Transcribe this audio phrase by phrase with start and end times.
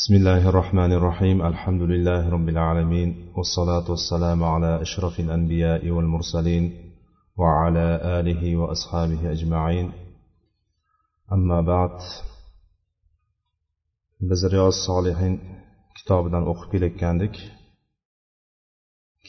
[0.00, 6.64] بسم الله الرحمن الرحيم الحمد لله رب العالمين والصلاة والسلام على أشرف الأنبياء والمرسلين
[7.36, 7.86] وعلى
[8.18, 9.92] آله وأصحابه أجمعين
[11.32, 11.98] أما بعد
[14.20, 15.34] بزرع الصالحين
[15.96, 17.36] كتاب دان أخبي لك كندك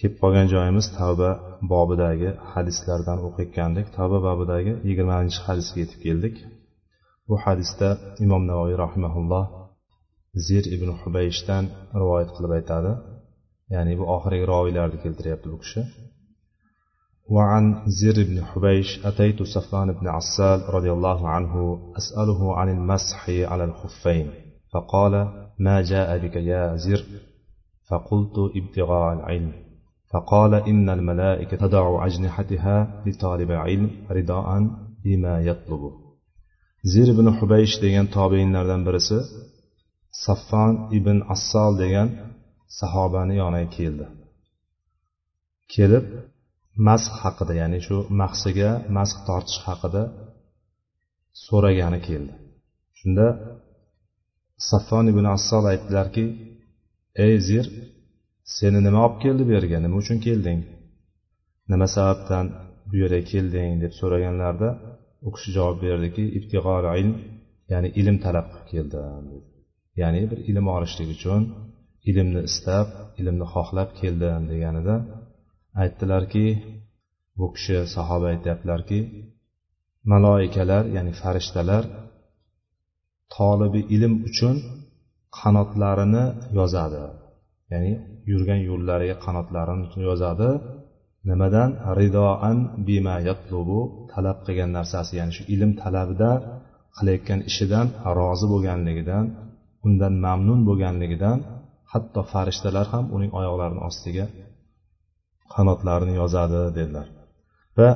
[0.01, 1.29] كيب بغن جايمز تابة
[1.61, 6.37] باب داگه حدث لردن أخبي كندك تابة باب داگه يگر منش حدث كيتب كيلدك
[7.27, 9.60] وحدث دا إمام نواغي رحمه الله
[10.45, 11.65] zir ibn hubayshdan
[12.01, 12.91] rivoyat qilib aytadi.
[13.73, 15.81] Ya'ni bu oxirgi roviylarni keltiryapti bu kishi.
[17.35, 21.53] وعن زر بن حبيش أتيت صفوان بن عسال رضي الله عنه
[21.97, 24.27] أسأله عن المسح على الخفين
[24.73, 25.13] فقال
[25.59, 27.03] ما جاء بك يا زر
[27.89, 29.51] فقلت ابتغاء العلم
[30.13, 34.47] فقال إن الملائكة تضع أجنحتها لطالب العلم رداء
[35.03, 35.91] بما يطلب
[36.83, 39.17] زر بن حبيش degan tobeinlardan birisi
[40.23, 42.09] saffon ibn assol degan
[42.79, 44.05] sahobani yoniga keldi.
[45.73, 46.05] Kelib
[46.87, 50.03] masx haqida ya'ni shu mahsiga masx tortish haqida
[51.45, 52.33] so'ragani keldi.
[52.99, 53.27] Shunda
[54.69, 56.25] saffon ibn assol aytdilarki
[57.25, 57.65] ey zir
[58.57, 59.77] seni nima olib keldi bu yerga?
[59.85, 60.59] Nima uchun kelding?
[61.71, 62.45] Nima sababdan
[62.89, 63.69] bu yerga kelding?
[63.83, 64.69] deb so'raganlarida
[65.27, 67.13] u kishi javob berdiki ibtig'ol ilm
[67.71, 69.50] ya'ni ilm talab qilib keldim
[70.01, 71.41] ya'ni bir ilm olishlik uchun
[72.09, 72.87] ilmni istab
[73.19, 74.95] ilmni xohlab keldim deganida
[75.81, 76.45] aytdilarki
[77.39, 78.99] bu kishi sahoba aytyaptilarki
[80.11, 81.83] maloikalar ya'ni farishtalar
[83.35, 84.55] tolibi ilm uchun
[85.39, 86.25] qanotlarini
[86.59, 87.03] yozadi.
[87.71, 87.91] Ya'ni
[88.31, 90.49] yurgan yo'llariga qanotlarini yozadi.
[91.29, 91.69] Nimadan?
[91.99, 93.79] Ridoan bima yatlubu
[94.13, 96.31] talab qilgan narsasi ya'ni shu ilm talabida
[96.97, 97.87] qilayotgan ishidan
[98.19, 99.25] rozi bo'lganligidan
[99.86, 101.38] undan mamnun bo'lganligidan
[101.92, 104.26] hatto farishtalar ham uning oyoqlarini ostiga
[105.54, 107.06] qanotlarini yozadi dedilar
[107.78, 107.88] va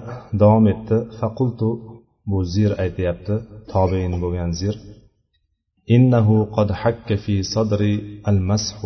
[0.42, 1.69] davom etdi faqultu
[2.31, 3.34] bu zir aytyapti
[3.72, 4.76] tobein bo'lgan zir
[5.97, 8.78] إنه قد حك في صدري المسح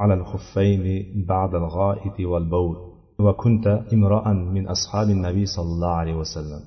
[0.00, 0.84] على الخفين
[1.32, 2.76] بعد الغائط والبول
[3.18, 6.62] وكنت امرأ من أصحاب النبي صلى الله عليه وسلم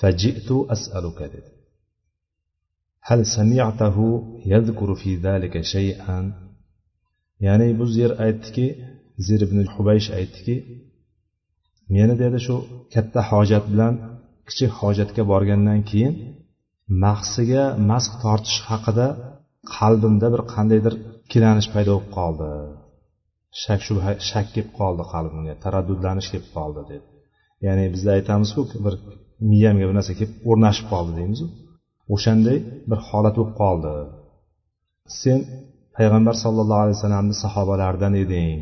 [0.00, 1.18] فجئت أسألك
[3.07, 4.07] hal sami'tahu
[4.53, 6.25] yadhkuru fi zalika shay'an
[7.45, 8.67] ya'ni bu zer aytdiki
[9.27, 10.55] zer ibn hubaysh aytdiki
[11.95, 12.55] meni dedi shu
[12.93, 13.93] katta hojat bilan
[14.47, 16.13] kichik hojatga borgandan keyin
[17.03, 19.07] mahsiga masx tortish haqida
[19.75, 20.93] qalbimda bir qandaydir
[21.23, 22.49] ikkilanish paydo bo'lib qoldi.
[23.63, 27.05] Shak shubha shak kelib qoldi qalbimga taraddudlanish kelib qoldi dedi.
[27.65, 28.93] Ya'ni bizda aytamizku bir
[29.51, 31.45] miyamga bir narsa kelib o'rnashib qoldi deymizu.
[32.14, 32.58] o'shanday
[32.90, 33.94] bir holat bo'lib qoldi
[35.20, 35.40] sen
[35.96, 38.58] payg'ambar sollallohu alayhi vasallamni sahobalaridan eding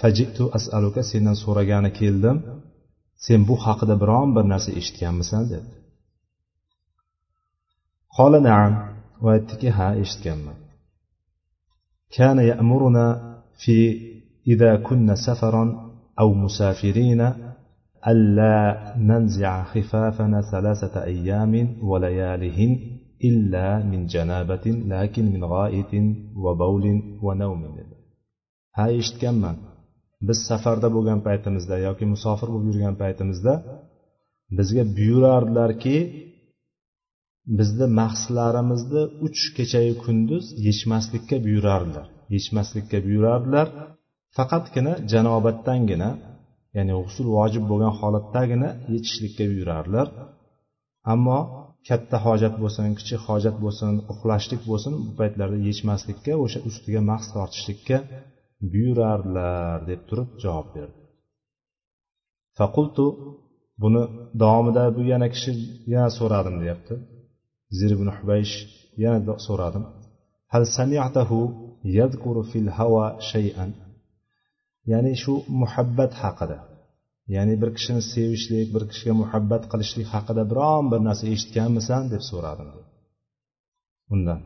[0.00, 2.36] fajitu asaluka sendan so'ragani keldim
[3.26, 5.70] sen bu haqida biron bir narsa eshitganmisan dedi
[8.16, 8.72] qola naam
[9.24, 10.58] va aytdiki ha eshitganman
[12.16, 13.06] كان يأمرنا
[13.62, 13.76] في
[14.46, 15.64] إذا كنا سفرا
[16.20, 17.45] أو مسافرين
[18.10, 18.58] ألا
[18.98, 21.52] ننزع خفافنا ثلاثة أيام
[21.90, 22.72] وليالهن
[23.28, 25.92] إلا من جنابة لكن من غائط
[26.44, 26.84] وبول
[27.22, 27.62] ونوم
[28.78, 29.56] ha eshitganman
[30.28, 33.54] biz safarda bo'lgan paytimizda yoki musofir bo'lib yurgan paytimizda
[34.58, 35.96] bizga buyurardilarki
[37.58, 43.66] bizni mahslarimizni uch kechayu kunduz yechmaslikka buyurardilar yechmaslikka buyurardilar
[44.36, 46.10] faqatgina janobatdangina
[46.77, 50.07] ya'ni g'usul vojib bo'lgan holatdagina yechishlikka buyurardilar
[51.13, 51.39] ammo
[51.87, 57.97] katta hojat bo'lsin kichik hojat bo'lsin uxlashlik bo'lsin bu paytlarda yechmaslikka o'sha ustiga mahs tortishlikka
[58.71, 60.99] buyurardilar deb turib javob berdi.
[62.57, 63.05] Faqultu
[63.81, 64.03] buni
[64.41, 65.51] davomida bu yana kishi
[65.93, 66.95] yana so'radim deyapti.
[67.77, 68.55] Zir ibn hubaysh
[69.03, 69.83] yana so'radim.
[70.53, 71.39] Hal sami'tahu
[71.97, 73.71] yadkuru fil hawa shay'an?
[74.92, 76.58] ya'ni shu muhabbat haqida
[77.34, 82.68] ya'ni bir kishini sevishlik bir kishiga muhabbat qilishlik haqida biron bir narsa eshitganmisan deb so'radim
[84.14, 84.40] undan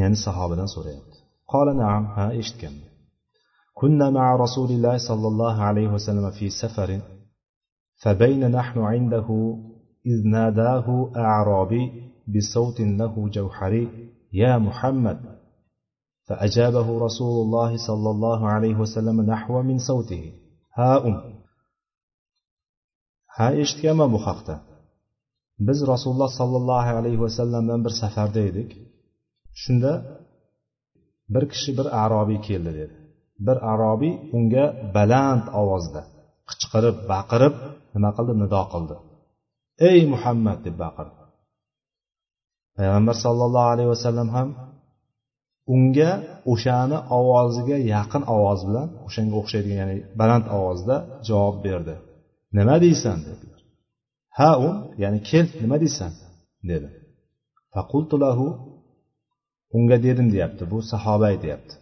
[0.00, 1.18] ya'ni sahobadan so'rayapti
[1.52, 2.92] qola naam ha eshitganman
[3.80, 7.00] كنا مع رسول الله صلى الله عليه وسلم في سفر
[8.02, 9.28] فبين نحن عنده
[10.06, 11.84] إذ ناداه أعرابي
[12.34, 13.88] بصوت له جوحري
[14.32, 15.18] يا محمد
[16.30, 20.22] فأجابه رسول الله صلى الله عليه وسلم نحو من صوته
[20.78, 21.36] ها أم
[23.36, 24.54] ha eshitganman bu haqda
[25.66, 28.70] biz rasululloh sollallohu alayhi vasallamdan bir safarda edik
[29.62, 29.92] shunda
[31.34, 32.94] bir kishi bir arobiy keldi dedi
[33.46, 34.64] bir arobiy unga
[34.96, 36.02] baland ovozda
[36.50, 37.54] qichqirib baqirib
[37.94, 38.96] nima qildi nido qildi
[39.90, 41.22] ey muhammad deb baqirdi
[42.76, 44.48] payg'ambar sollallohu alayhi vasallam ham
[45.75, 46.11] unga
[46.53, 50.95] o'shani ovoziga yaqin ovoz bilan o'shanga o'xshaydigan ya'ni baland ovozda
[51.27, 51.95] javob berdi.
[52.57, 53.17] Nima deysan?
[53.29, 53.61] dedilar.
[54.37, 54.67] Ha u
[55.03, 56.11] ya'ni kel nima deysan?
[56.69, 56.87] dedi.
[57.73, 58.47] Faqultulahu
[59.77, 61.73] unga dedim deyapti bu sahoba aytyapti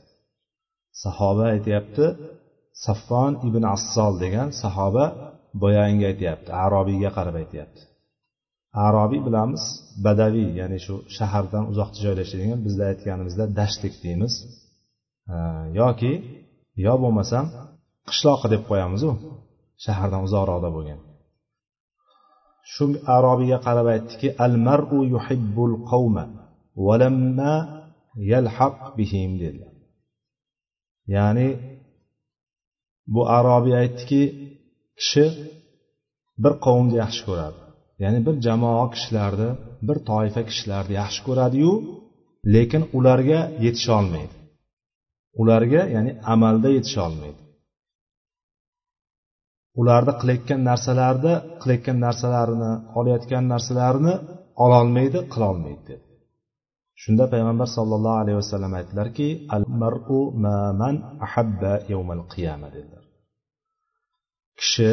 [1.03, 2.05] sahoba aytyapti
[2.85, 5.05] saffon ibn assol degan sahoba
[5.61, 7.81] boyagi aytyapti arobiyga qarab aytyapti.
[8.85, 9.63] Arobiy bilamiz
[10.05, 14.33] badaviy ya'ni shu shahardan uzoqda joylashadigan bizda aytganimizda dashtlik deymiz.
[15.79, 16.13] Yoki
[16.85, 17.45] yo bo'lmasam
[18.09, 19.11] qishloqi deb qo'yamizu
[19.85, 20.99] shahardan uzoqroqda bo'lgan.
[22.73, 22.85] Shu
[23.15, 26.23] arobiyga qarab aytdiki al maru yuhibbul qavma
[26.85, 27.55] valamma
[28.31, 29.73] yalhaq bihim dedilar
[31.15, 31.47] ya'ni
[33.13, 34.23] bu arobiy aytdiki
[34.99, 35.25] kishi
[36.43, 37.59] bir qavmni yaxshi ko'radi.
[38.03, 39.49] Ya'ni bir jamoa kishilarni
[39.87, 41.71] bir toifa kishilarni yaxshi ko'radiyu
[42.53, 44.35] lekin ularga yetisholmaydi.
[45.41, 47.41] Ularga ya'ni amalda yetisholmaydi.
[49.81, 54.13] Ularni qilayotgan narsalarni qilayotgan narsalarini olayotgan narsalarini
[54.63, 56.05] ololmaydi qilolmaydi dedi.
[57.01, 60.21] Shunda payg'ambar sollallohu alayhi vasallam aytdilarki al maru
[60.81, 63.03] man ahabba yawmal qiyama dedilar.
[64.60, 64.90] kishi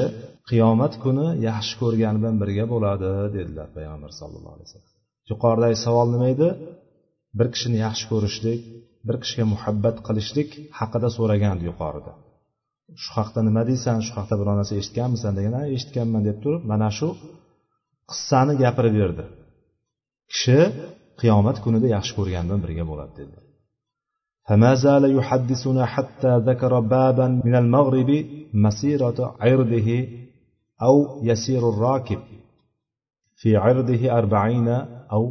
[0.49, 4.91] qiyomat kuni yaxshi ko'rgani bilan birga bo'ladi dedilar payg'ambar sallallohu alayhi vasallam
[5.31, 6.49] yuqoridagi savol nima edi
[7.39, 8.59] bir kishini yaxshi ko'rishlik
[9.07, 10.49] bir kishiga muhabbat qilishlik
[10.79, 12.11] haqida so'ragandi yuqorida
[13.03, 16.89] shu haqda nima deysan shu haqda biror narsa eshitganmisan degan ha eshitganman deb turib mana
[16.97, 17.07] shu
[18.11, 19.23] qissani gapirib berdi
[20.31, 20.59] kishi
[21.21, 23.37] qiyomat kunida yaxshi ko'rgani bilan birga bo'ladi dedi
[24.47, 28.09] فما زال يحدثنا حتى ذكر بابا من المغرب
[28.55, 30.07] مسيرة عرضه
[30.81, 32.19] أو يسير الراكب
[33.35, 34.67] في عرضه أربعين
[35.11, 35.23] أو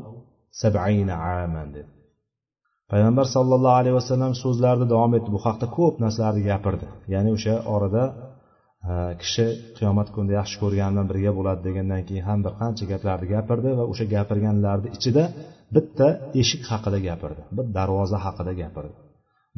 [0.51, 1.65] سبعين عاما
[2.93, 8.05] payg'ambar sollallohu alayhi vasallam so'zlarini davom etdi bu haqda ko'p narsalarni gapirdi ya'ni o'sha orada
[9.23, 9.47] kishi
[9.77, 13.85] qiyomat kunida yaxshi ko'rgani bilan birga bo'ladi degandan keyin ham bir qancha gaplarni gapirdi va
[13.93, 15.25] o'sha gapirganlarni ichida
[15.77, 16.07] bitta
[16.43, 18.95] eshik haqida gapirdi bir darvoza haqida gapirdi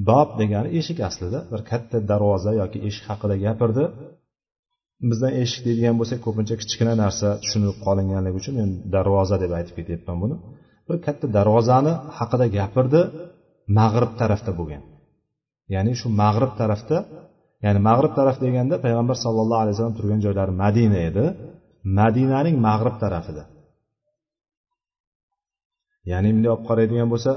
[0.10, 3.84] Bob degani eshik aslida bir katta darvoza yoki eshik haqida gapirdi.
[5.10, 10.18] Bizdan eshik deydigan bo'lsak ko'pincha kichkina narsa tushunib qolinganligi uchun men darvoza deb aytib ketyapman
[10.24, 10.36] buni.
[10.88, 13.02] Bir katta darvozani haqida gapirdi
[13.80, 14.84] mag'rib tarafda bo'lgan.
[15.74, 16.98] Ya'ni shu mag'rib tarafda
[17.66, 21.26] ya'ni mag'rib taraf deganda payg'ambar sallallohu alayhi vasallam turgan joylari madina edi.
[22.00, 23.44] Madinaning mag'rib tarafida.
[26.12, 27.32] Ya'ni bunday olib qaraydigan bo'lsa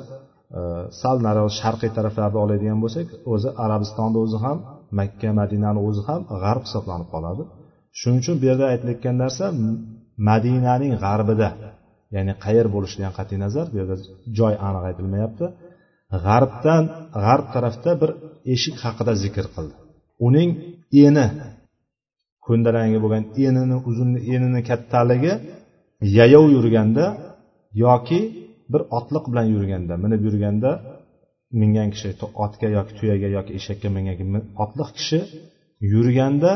[1.00, 4.58] sal nari sharqiy taraflarni oladigan bo'lsak o'zi arabistonni o'zi ham
[4.99, 7.43] makka madinani o'zi ham g'arb hisoblanib qoladi.
[8.00, 9.44] Shuning uchun bu yerda aytilayotgan narsa
[10.29, 11.49] madinaning g'arbida
[12.14, 13.97] ya'ni qayer bo'lishidan qat'iy nazar bu yerda
[14.38, 15.47] joy aniq aytilmayapti.
[16.25, 16.85] G'arbdan
[17.25, 18.11] g'arb tarafda bir
[18.55, 19.75] eshik haqida zikr qildi.
[20.26, 20.50] Uning
[21.05, 21.26] eni
[22.47, 25.32] ko'ndalangi bo'lgan enini uzun enini kattaligi
[26.19, 27.05] yayov yurganda
[27.85, 28.20] yoki
[28.72, 30.70] bir otliq bilan yurganda minib yurganda
[31.61, 32.08] mingan kishi
[32.44, 34.16] otga yoki tuyaga yoki eshakka mingan
[34.64, 35.21] otliq kishi
[35.92, 36.52] yurganda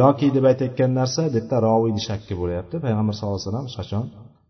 [0.00, 2.74] yoki deb aytayotgan narsa bu yerda roviyni shakki bo'lyapti.
[2.84, 4.04] Payg'ambar sallallohu alayhi vasallam hech qachon?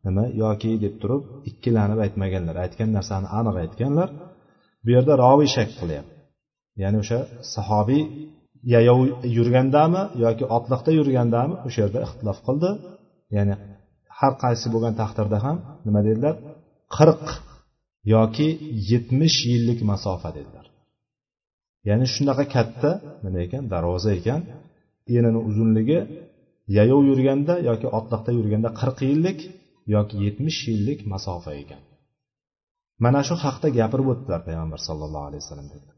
[0.07, 0.25] Nima?
[0.43, 4.09] Yoki deb turib ikkilanib aytmaganlar aytgan narsani aniq aytganlar.
[4.85, 6.13] Bu yerda roviy shak qilyapti.
[6.83, 7.19] Ya'ni o'sha
[7.55, 8.03] sahobiy
[8.75, 9.01] yayov
[9.37, 12.71] yurgandami yoki otliqda yurgandami o'sha yerda ixtilof qildi.
[13.37, 13.55] Ya'ni
[14.19, 16.35] har qaysi bo'lgan taqdirda ham nima dedilar?
[16.97, 17.25] Qirq
[18.15, 18.49] yoki
[18.91, 20.67] yetmish yillik masofa dedilar.
[21.89, 22.91] Ya'ni shunaqa katta
[23.25, 24.41] nima ekan darvoza ekan.
[25.19, 25.99] Enini uzunligi
[26.77, 29.39] yayov yurganda yoki otliqda yurganda qirq yillik
[29.95, 31.83] yoki yetmish yillik masofa ekan.
[33.05, 35.91] Mana shu haqda gapirib o'tdilar payg'ambar sallallohu alayhi vasallam dedi.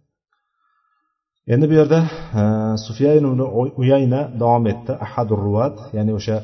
[1.52, 2.00] Endi bu yerda
[2.40, 2.42] e,
[2.86, 3.40] sufyan ibn
[3.82, 4.92] uyayna davom etdi.
[5.06, 6.36] Ahadur ruvat ya'ni o'sha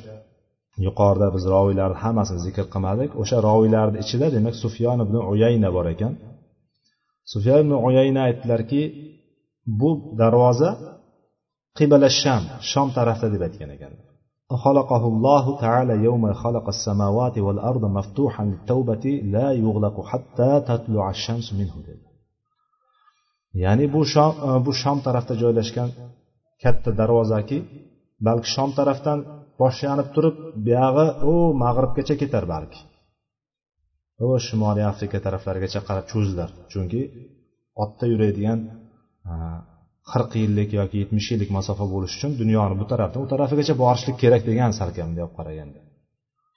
[0.86, 6.14] yuqorida biz roviylarni hammasini zikr qilmadik o'sha roviylarni ichida demak sufyon ibn uyayna bor ekan
[7.34, 8.82] sufyon ibn uyayna aytdilarki
[9.80, 9.90] bu
[10.22, 10.70] darvoza
[11.78, 14.08] qibala sham shom tarafda deb aytgan ekanlar
[14.66, 21.76] خلقه الله تعالى يوم خلق السماوات والأرض مفتوحا للتوبة لا يغلق حتى تطلع الشمس منه
[21.88, 22.06] dedi
[23.64, 24.32] ya'ni bu shom
[24.66, 25.90] bu shom tarafda joylashgan
[26.64, 27.58] katta darvozaki
[28.28, 29.20] balki shom tarafdan
[29.61, 32.81] boshlanib turib buyog'i u mag'ribgacha ketar balki.
[34.25, 37.01] U shimoliy afrika taraflarigacha qarab cho'zilar chunki
[37.85, 38.59] otda yuradigan
[40.11, 44.43] qirq yillik yoki yetmish yillik masofa bo'lishi uchun dunyoni bu tarafdan u tarafigacha borishlik kerak
[44.51, 45.81] degan salkam bunday olib qaraganda.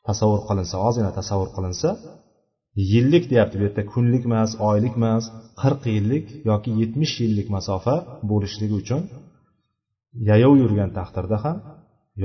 [0.08, 1.90] Tasavvur qilinsa ozgina tasavvur qilinsa
[2.92, 5.24] yillik deyapti bu yerda kunlik emas oylik emas
[5.62, 7.96] qirq yillik yoki yetmish yillik masofa
[8.32, 9.02] bo'lishligi uchun
[10.30, 11.58] yayov yurgan taqdirda ham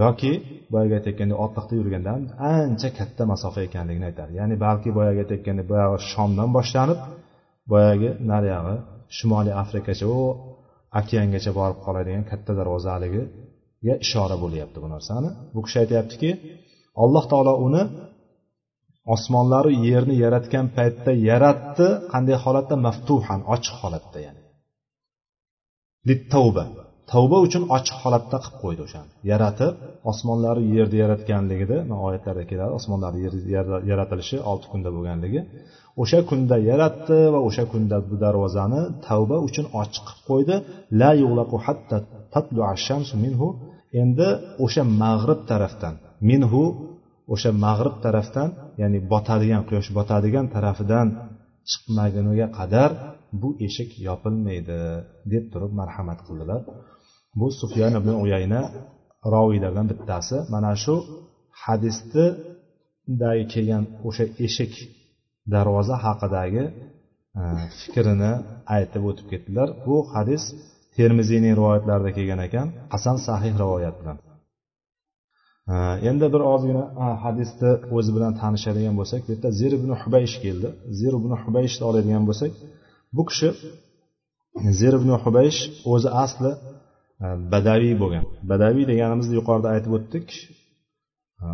[0.00, 0.32] yoki
[0.72, 5.96] boyagi aytayotgandek otliqda yurganda ham ancha katta masofa ekanligini aytadi ya'ni balki boyagi aytayotgandek boyagi
[6.12, 7.00] shomdan boshlanib
[7.72, 8.76] boyagi nariyog'i
[9.16, 10.20] shimoliy afrikacha u
[11.00, 15.28] okeangacha borib qoladigan katta darvozaligiga ishora bo'lyapti bu narsani.
[15.54, 16.30] Bu kishi aytyaptiki
[17.02, 17.82] alloh taolo uni
[19.14, 21.86] osmonlaru yerni yaratgan paytda yaratdi.
[22.12, 22.74] Qanday holatda?
[22.86, 24.40] Maftuhan ochiq holatda ya'ni.
[26.08, 26.64] Littavba
[27.12, 29.10] tavba uchun ochiq holatda qilib qo'ydi o'shani.
[29.30, 29.72] Yaratib
[30.10, 31.76] osmonlarni yerni yaratganligida
[32.06, 33.12] oyatlarda keladi osmonlar
[33.54, 35.40] yer yaratilishi olti kunda bo'lganligi.
[36.02, 40.54] O'sha kunda yaratdi va o'sha kunda bu darvozani tavba uchun ochiq qilib qo'ydi.
[41.00, 41.10] La
[41.66, 41.96] hatta
[42.34, 42.60] tatlu
[43.24, 43.48] minhu.
[44.02, 44.28] Endi
[44.64, 45.94] o'sha mag'rib tarafdan
[46.30, 46.62] minhu
[47.34, 48.48] o'sha mag'rib tarafdan
[48.80, 51.06] ya'ni botadigan quyosh botadigan tarafidan
[51.70, 52.90] chiqmaguniga qadar
[53.40, 54.78] bu eshik yopilmaydi
[55.32, 56.60] deb turib marhamat qildilar.
[57.38, 58.62] Bu sufyan ibn uyayna
[59.34, 60.36] roviylardan bittasi.
[60.54, 60.94] Mana shu
[61.64, 64.72] hadisnidagi kelgan o'sha eshik
[65.54, 66.64] darvoza haqidagi
[67.40, 67.42] e,
[67.80, 68.32] fikrini
[68.76, 69.68] aytib o'tib ketdilar.
[69.86, 70.42] Bu hadis
[70.96, 72.66] termiziyning rivoyatlarida kelgan ekan.
[72.92, 74.16] Hasan sahih rivoyat bilan.
[75.72, 75.74] E,
[76.08, 80.68] endi bir ozgina e, hadisni o'zi bilan tanishadigan bo'lsak bu yerda zir ibn hubaysh keldi.
[80.98, 82.52] Zir ibn hubayshni oladigan bo'lsak
[83.16, 83.48] bu kishi
[84.78, 85.60] zir ibn hubaysh
[85.92, 86.52] o'zi asli
[87.24, 88.24] Э, badaviy bo'lgan.
[88.50, 90.26] Badaviy deganimizni yuqorida aytib o'tdik.
[91.44, 91.46] E,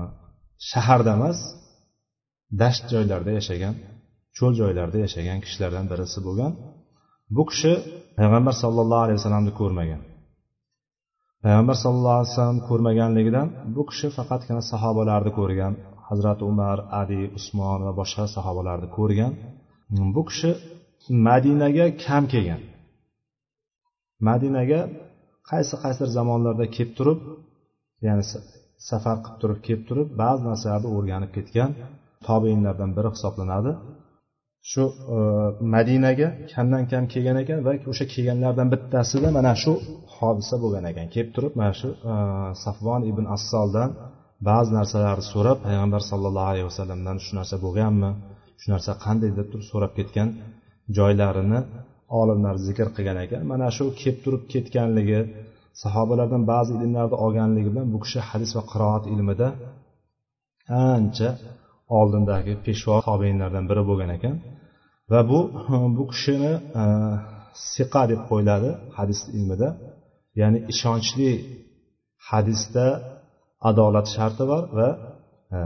[0.70, 1.38] shaharda emas
[2.60, 3.74] dasht joylarda yashagan
[4.36, 6.52] cho'l joylarda yashagan kishilardan birisi bo'lgan.
[7.36, 7.72] Bu kishi
[8.18, 10.00] payg'ambar sollallohu alayhi vasallamni ko'rmagan.
[11.44, 15.72] Payg'ambar sallallohu alayhi vasallam ko'rmaganligidan bu kishi faqatgina sahobalarni ko'rgan
[16.08, 19.32] hazrati umar ali usmon va boshqa sahobalarni ko'rgan.
[20.14, 20.50] Bu kishi
[21.28, 22.60] madinaga kam kelgan.
[24.28, 24.80] Madinaga
[25.50, 27.20] qaysi qaysidir zamonlarda kelib turib
[28.06, 28.24] ya'ni
[28.90, 31.70] safar qilib turib kelib turib ba'zi narsalarni o'rganib ketgan
[32.26, 33.72] tobeinlardan biri hisoblanadi.
[34.70, 34.84] Shu
[35.16, 35.18] e,
[35.74, 39.72] madinaga kamdan kam kelgan ekan va o'sha kelganlardan bittasida mana shu
[40.16, 41.06] hodisa bo'lgan ekan.
[41.14, 42.14] Kelib turib mana shu e,
[42.64, 43.90] safvon ibn assoldan
[44.48, 48.10] ba'zi narsalarni so'rab payg'ambar sallallohu alayhi vasallamdan shu narsa bo'lganmi
[48.60, 50.28] shu narsa qanday deb turib so'rab ketgan
[50.98, 51.60] joylarini
[52.20, 53.42] olimlar zikr qilgan ekan.
[53.52, 55.20] Mana shu kelib turib ketganligi
[55.82, 59.48] sahobalardan ba'zi ilmlarni olganligi bilan bu kishi hadis va qiroat ilmida
[60.94, 61.30] ancha
[61.98, 64.34] oldindagi peshvo tobeinlardan biri bo'lgan ekan.
[65.12, 65.40] Va bu
[65.96, 66.84] bu kishini e,
[67.72, 69.68] siqa deb qo'yiladi hadis ilmida.
[70.40, 71.30] Ya'ni ishonchli
[72.30, 72.86] hadisda
[73.70, 74.88] adolat sharti bor va
[75.56, 75.58] e,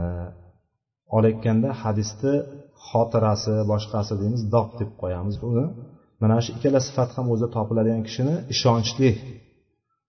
[1.15, 2.33] olayotganda hadisni
[2.87, 5.65] xotirasi boshqasi deymiz dob deb qo'yamiz uni
[6.21, 9.09] mana shu ikkala sifat ham o'zida topiladigan kishini ishonchli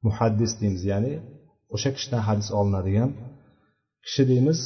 [0.07, 0.83] muhaddis deymiz.
[0.93, 1.13] Ya'ni
[1.75, 3.11] o'sha kishidan hadis olinadigan
[4.07, 4.59] kishi deymiz.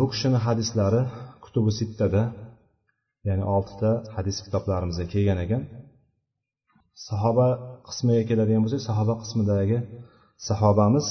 [0.00, 1.02] Bu kishini hadislari
[1.44, 2.22] kutubi sittada
[3.28, 5.62] ya'ni oltita hadis kitoblarimizda kelgan ekan.
[7.08, 7.46] Sahoba
[7.88, 9.78] qismiga keladigan bo'lsak sahoba qismidagi
[10.48, 11.06] sahobamiz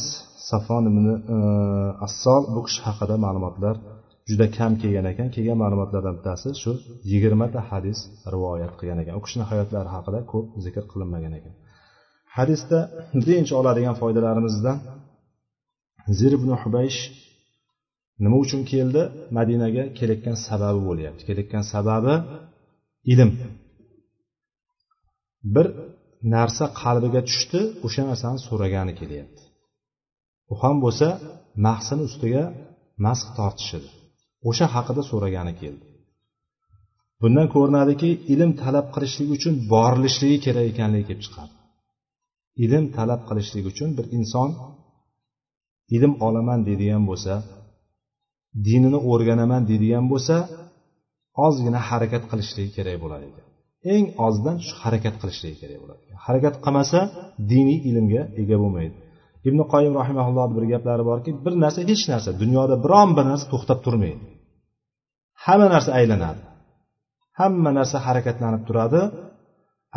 [0.50, 1.38] safon ibn e,
[2.07, 3.75] assol bu kishi haqida ma'lumotlar
[4.30, 5.27] juda kam kelgan ekan.
[5.36, 6.72] Kelgan ma'lumotlardan bittasi shu
[7.12, 8.00] yigirmata hadis
[8.34, 9.13] rivoyat qilgan ekan.
[9.20, 11.53] U kishini hayotlari haqida ko'p zikr qilinmagan ekan.
[12.38, 12.80] Hadisda
[13.25, 14.77] birinchi oladigan foydalarimizdan
[16.20, 17.00] zir ibn hubaysh
[18.24, 19.01] nima uchun keldi?
[19.38, 21.22] Madinaga kelayotgan sababi bo'lyapti.
[21.30, 22.13] Kelayotgan sababi
[23.13, 23.32] ilm.
[25.56, 25.68] Bir
[26.36, 29.42] narsa qalbiga tushdi o'sha narsani so'ragani kelyapti.
[30.51, 31.08] U ham bo'lsa
[31.65, 32.44] mahsini ustiga
[33.06, 33.89] masx tortishidi
[34.50, 35.85] o'sha haqida so'ragani keldi.
[37.21, 41.53] Bundan ko'rinadiki ilm talab qilishlik uchun borilishligi kerak ekanligi kelib chiqadi.
[42.65, 44.50] Ilm talab qilishlik uchun bir inson
[45.95, 47.33] ilm olaman deydigan bo'lsa
[48.67, 50.35] dinini o'rganaman deydigan bo'lsa
[51.45, 53.45] ozgina harakat qilishligi kerak bo'ladi ekan.
[53.93, 57.00] Eng ozdan shu harakat qilishligi kerak bo'ladi harakat qilmasa
[57.51, 58.95] diniy ilmga ega bo'lmaydi.
[59.50, 63.79] Ibn qoyim rahimaullohni bir gaplari borki bir narsa hech narsa dunyoda biron bir narsa to'xtab
[63.85, 64.23] turmaydi.
[65.45, 66.41] Hamma narsa aylanadi.
[67.39, 69.01] Hamma narsa harakatlanib turadi.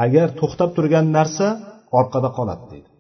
[0.05, 1.47] Agar to'xtab turgan narsa
[1.99, 2.91] orqada qoladi deydi.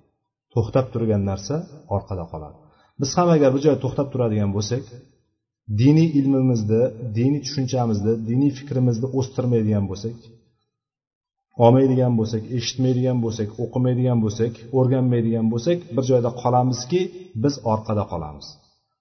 [0.55, 1.57] To'xtab turgan narsa
[1.97, 2.57] orqada qoladi.
[3.01, 4.85] Biz ham agar bu joyda to'xtab turadigan bo'lsak
[5.81, 6.83] diniy ilmimizni
[7.19, 10.17] diniy tushunchamizni diniy fikrimizni o'stirmaydigan bo'lsak
[11.65, 17.01] olmaydigan bo'lsak eshitmaydigan bo'lsak o'qimaydigan bo'lsak o'rganmaydigan bo'lsak bir joyda qolamizki
[17.43, 18.47] biz orqada qolamiz.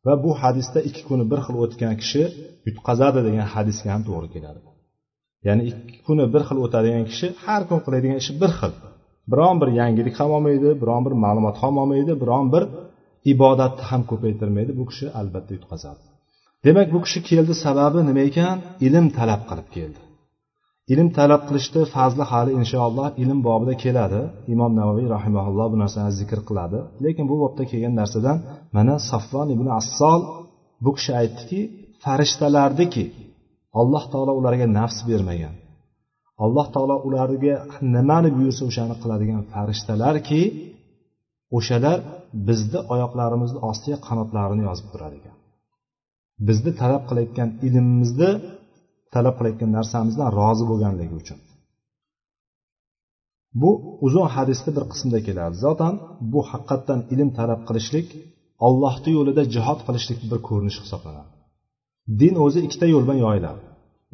[0.05, 2.23] Va bu hadisda ikki kuni bir xil o'tgan kishi
[2.67, 4.59] yutqazadi degan hadisga ham to'g'ri keladi.
[5.47, 8.73] Ya'ni ikki kuni bir xil o'tadigan kishi har kun qiladigan ishi bir xil.
[9.31, 12.63] Biron bir yangilik ham olmaydi biron bir ma'lumot ham olmaydi biron bir
[13.33, 16.03] ibodatni ham ko'paytirmaydi bu kishi albatta yutqazadi.
[16.65, 18.57] Demak bu kishi keldi sababi nima ekan?
[18.87, 19.99] Ilm talab qilib keldi.
[20.93, 24.21] Ilm talab qilishni fazli hali inshaalloh ilm bobida keladi.
[24.53, 26.79] Imom navoiy rahimaulloh bu narsani zikr qiladi.
[27.03, 28.37] Lekin bu bobda kelgan narsadan
[28.75, 30.21] mana safvon ibn assol
[30.83, 31.59] bu kishi aytdiki
[32.03, 33.05] farishtalarniki
[33.79, 35.55] alloh taolo ularga nafs bermagan.
[36.45, 37.55] Alloh taolo ularga
[37.95, 40.41] nimani buyursa o'shani qiladigan farishtalarki
[41.57, 41.97] o'shalar
[42.47, 45.35] bizni oyoqlarimizni ostiga qanotlarini yozib turar ekan
[46.47, 48.29] bizni talab qilayotgan ilmimizni
[49.15, 51.39] talab qilayotgan narsamizdan rozi bo'lganligi uchun.
[53.61, 53.71] Bu
[54.05, 55.55] uzun hadisni bir qismida keladi.
[55.65, 55.93] Zotan
[56.31, 58.07] bu haqiqatdan ilm talab qilishlik
[58.67, 61.31] ollohni yo'lida jihod qilishlik bir ko'rinish hisoblanadi.
[62.21, 63.61] Din o'zi ikkita yo'l bilan yoyiladi.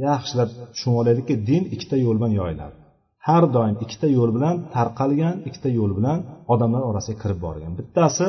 [0.08, 2.76] Yaxshilab tushunib olaylikki din ikkita yo'l bilan yoyiladi.
[3.28, 6.20] Har doim ikkita yo'l bilan tarqalgan ikkita yo'l bilan
[6.54, 7.72] odamlar orasiga kirib borgan.
[7.80, 8.28] Bittasi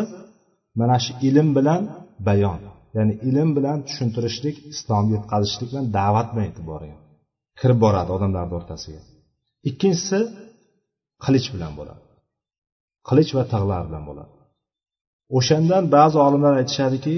[0.81, 1.83] mana shu ilm bilan
[2.29, 2.61] bayon.
[2.97, 6.99] Ya'ni ilm bilan tushuntirishlik islomga yetkazishlik bilan da'vat bilan yetib borgan
[7.61, 9.01] kirib boradi odamlarni o'rtasiga.
[9.69, 10.19] Ikkinchisi
[11.25, 12.03] qilich bilan bo'ladi.
[13.09, 14.33] Qilich va tig'lar bilan bo'ladi.
[15.39, 17.17] O'shandan ba'zi olimlar aytishadiki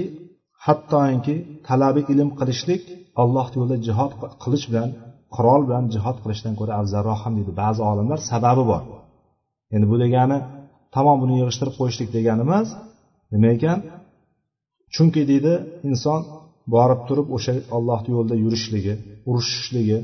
[0.65, 1.35] hattoki
[1.67, 2.83] talabi ilm qilishlik
[3.21, 4.11] alloh yo'lida jihod
[4.43, 4.89] qilish bilan
[5.35, 7.51] qurol bilan jihod qilishdan ko'ra afzalroq ham deydi.
[7.63, 8.83] Ba'zi olimlar sababi bor.
[9.75, 10.37] Endi bu degani
[10.95, 12.67] tamom buni yig'ishtirib qo'yishlik degani emas
[13.33, 13.79] nima ekan?
[14.95, 15.53] Chunki deydi
[15.89, 16.19] inson
[16.75, 18.93] borib turib o'sha ollohni yo'lida yurishligi
[19.29, 19.97] urushishligi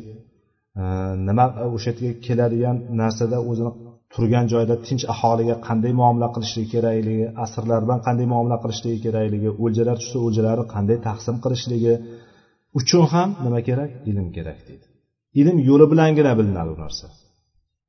[0.81, 0.83] e,
[1.27, 1.45] nima
[1.75, 3.71] o'sha yerga keladigan narsada o'zini
[4.13, 9.95] turgan joyda tinch aholiga qanday muomala qilishligi kerakligi asrlar bilan qanday muomala qilishligi kerakligi o'ljalar
[10.01, 11.93] tushsa o'ljalarni qanday taqsim qilishligi
[12.79, 13.91] uchun ham nima kerak?
[14.09, 14.85] Ilm kerak deydi.
[15.41, 17.05] Ilm yo'li bilangina bilinadi bu narsa.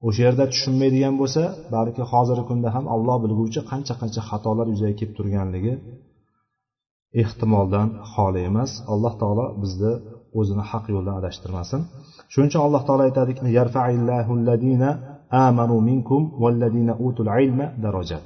[0.06, 1.42] O'sha yerda tushunmaydigan bo'lsa
[1.74, 5.74] balki hozirgi kunda ham alloh bilguvchi qancha qancha xatolar yuzaga kelib turganligi
[7.22, 8.70] ehtimoldan xoli emas.
[8.92, 9.92] Alloh taolo bizni
[10.38, 11.80] o'zini haq yo'ldan adashtirmasin.
[12.32, 13.40] Shuning uchun alloh taolo aytadiki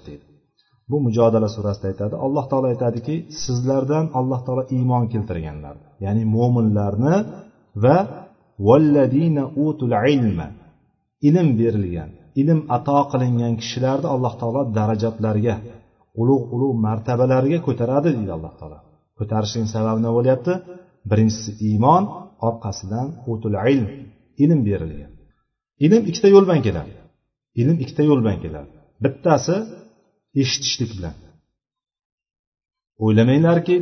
[0.08, 0.24] deydi
[0.90, 2.14] bu mujodala surasida aytadi.
[2.26, 7.16] Alloh taolo aytadiki sizlardan alloh taolo iymon keltirganlar ya'ni mo'minlarni
[7.84, 7.96] va
[8.68, 10.48] valladina utul ilma
[11.28, 15.54] ilm berilgan ilm ato qilingan kishilarni alloh taolo darajatlarga
[16.20, 18.78] ulug' ulug' martabalarga ko'taradi deydi alloh taolo.
[19.18, 20.52] Ko'tarishning sababi nima bo'lyapti?
[21.10, 22.02] Birinchisi iymon
[22.48, 23.86] orqasidan utul ilm
[24.44, 25.12] ilm berilgan.
[25.84, 26.92] Ilm ikkita yo'l bilan keladi.
[27.60, 28.70] Ilm ikkita yo'l bilan keladi.
[29.04, 29.56] Bittasi
[30.42, 31.14] eshitishlik bilan.
[33.04, 33.76] O'ylamanglarki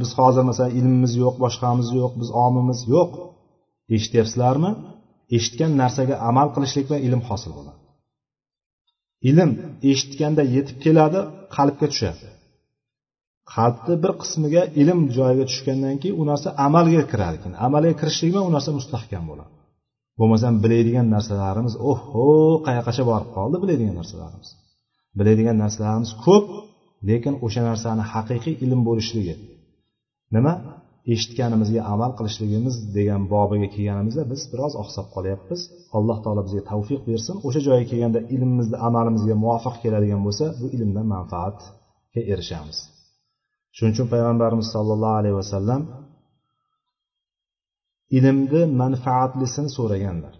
[0.00, 3.10] biz hozir masalan ilmimiz yo'q boshqamiz yo'q biz omimiz yo'q.
[3.96, 4.70] Eshityapsizlarmi?
[5.36, 7.77] Eshitgan narsaga amal qilishlik bilan ilm hosil bo'ladi.
[9.30, 9.50] Ilm
[9.90, 11.20] eshitganda yetib keladi
[11.56, 12.26] qalbga tushadi.
[13.54, 18.52] Qalbni bir qismiga ilm joyiga tushgandan keyin u narsa amalga kiradi amalga kirishlik bilan u
[18.56, 19.52] narsa mustahkam bo'ladi.
[20.18, 22.28] Bo'lmasam biladigan narsalarimiz oho
[22.66, 24.48] qayoqqacha borib qoldi biladigan narsalarimiz?
[25.18, 26.46] Biladigan narsalarimiz ko'p
[27.08, 29.34] lekin o'sha narsani haqiqiy ilm bo'lishligi.
[30.34, 30.52] Nima?
[31.12, 35.60] Eshitganimizga amal qilishligimiz degan bobiga kelganimizda biz biroz oqsab qolyapmiz.
[35.96, 37.34] Alloh taolo bizga tavfiq bersin.
[37.46, 42.78] O'sha joyga kelganda ilmimizni amalimizga muvofiq keladigan bo'lsa bu ilmdan manfaatga erishamiz.
[43.76, 45.82] Shuning uchun payg'ambarimiz sollallohu alayhi vasallam
[48.18, 50.34] ilmni manfaatlisini so'raganlar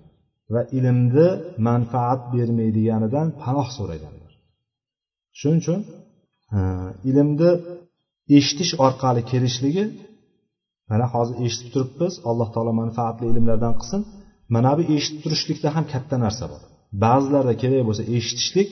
[0.54, 1.28] va ilmni
[1.68, 4.32] manfaat bermaydiganidan panoh so'raganlar.
[5.38, 5.80] Shuning uchun
[6.56, 6.58] e,
[7.10, 7.50] ilmni
[8.38, 9.84] eshitish orqali kelishligi
[10.90, 14.00] mana hozir eshitib turibmiz alloh taolo manfaatli ilmlardan qilsin.
[14.54, 16.62] Mana bu eshitib turishlikda ham katta narsa bor.
[17.04, 18.70] Ba'zilarda kerak bo'lsa eshitishlik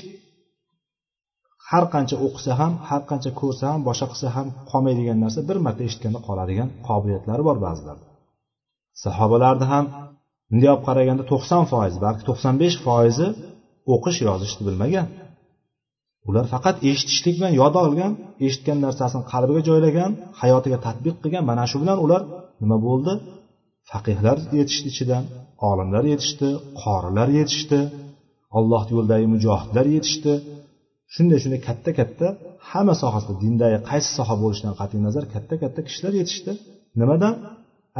[1.70, 5.82] har qancha o'qisa ham har qancha ko'rsa ham boshqa qilsa ham qolmaydigan narsa bir marta
[5.88, 8.06] eshitganda qoladigan qobiliyatlari bor ba'zilarda.
[9.04, 9.84] Sahobalarni ham
[10.50, 13.28] bunday olib qaraganda to'qson foiz balki to'qson besh foizi
[13.94, 15.06] o'qish yozishni bilmagan.
[16.28, 18.12] Ular faqat eshitishlik bilan yod olgan
[18.46, 20.10] eshitgan narsasini qalbiga joylagan
[20.40, 21.44] hayotiga tadbiq qilgan.
[21.50, 22.22] Mana shu bilan ular
[22.62, 23.12] nima bo'ldi?
[23.90, 25.24] Faqihlar yetishdi ichidan
[25.70, 26.48] olimlar yetishdi
[26.82, 27.80] qorilar yetishdi
[28.58, 30.32] alloh yo'lidagi mujohidlar yetishdi.
[31.14, 32.26] Shunday shunday katta katta
[32.70, 36.52] hamma sohasida dindagi qaysi soha bo'lishidan qat'iy nazar katta katta kishilar yetishdi.
[37.00, 37.34] Nimadan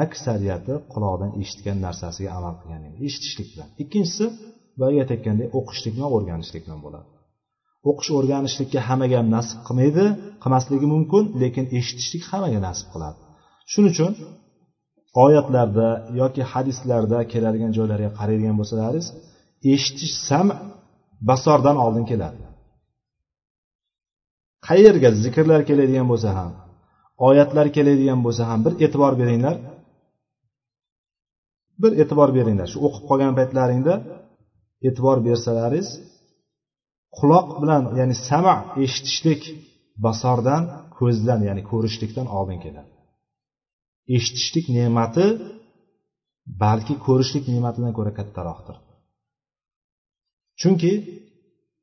[0.05, 3.69] aksariyati quloqdan eshitgan narsasiga amal qilgan eshitishlik bilan.
[3.83, 4.25] Ikkinchisi
[4.81, 7.09] boyagi aytayotgandek o'qishlik bilan o'rganishlik bilan bo'ladi.
[7.91, 10.05] O'qish o'rganishlikka hammaga ham nasib qilmaydi
[10.43, 13.19] qilmasligi mumkin lekin eshitishlik hammaga nasib qiladi.
[13.71, 14.13] Shuning uchun
[15.25, 15.89] oyatlarda
[16.21, 19.07] yoki hadislarda keladigan joylarga qaraydigan bo'lsalaringiz
[19.75, 20.47] eshitish sam
[21.29, 22.41] basordan oldin keladi.
[24.69, 26.51] Qayerga zikrlar keladigan bo'lsa ham
[27.29, 29.57] oyatlar keladigan bo'lsa ham bir e'tibor beringlar.
[31.83, 32.67] Bir e'tibor beringlar.
[32.73, 33.95] Shu o'qib qolgan paytlaringda
[34.89, 35.89] e'tibor bersalaringiz
[37.19, 39.43] quloq bilan ya'ni sama eshitishlik
[40.05, 40.63] basordan
[40.99, 42.91] ko'zdan ya'ni ko'rishlikdan oldin keladi.
[44.17, 45.27] Eshitishlik ne'mati
[46.63, 48.77] balki ko'rishlik ne'matidan ko'ra kattaroqdir.
[50.61, 50.93] Chunki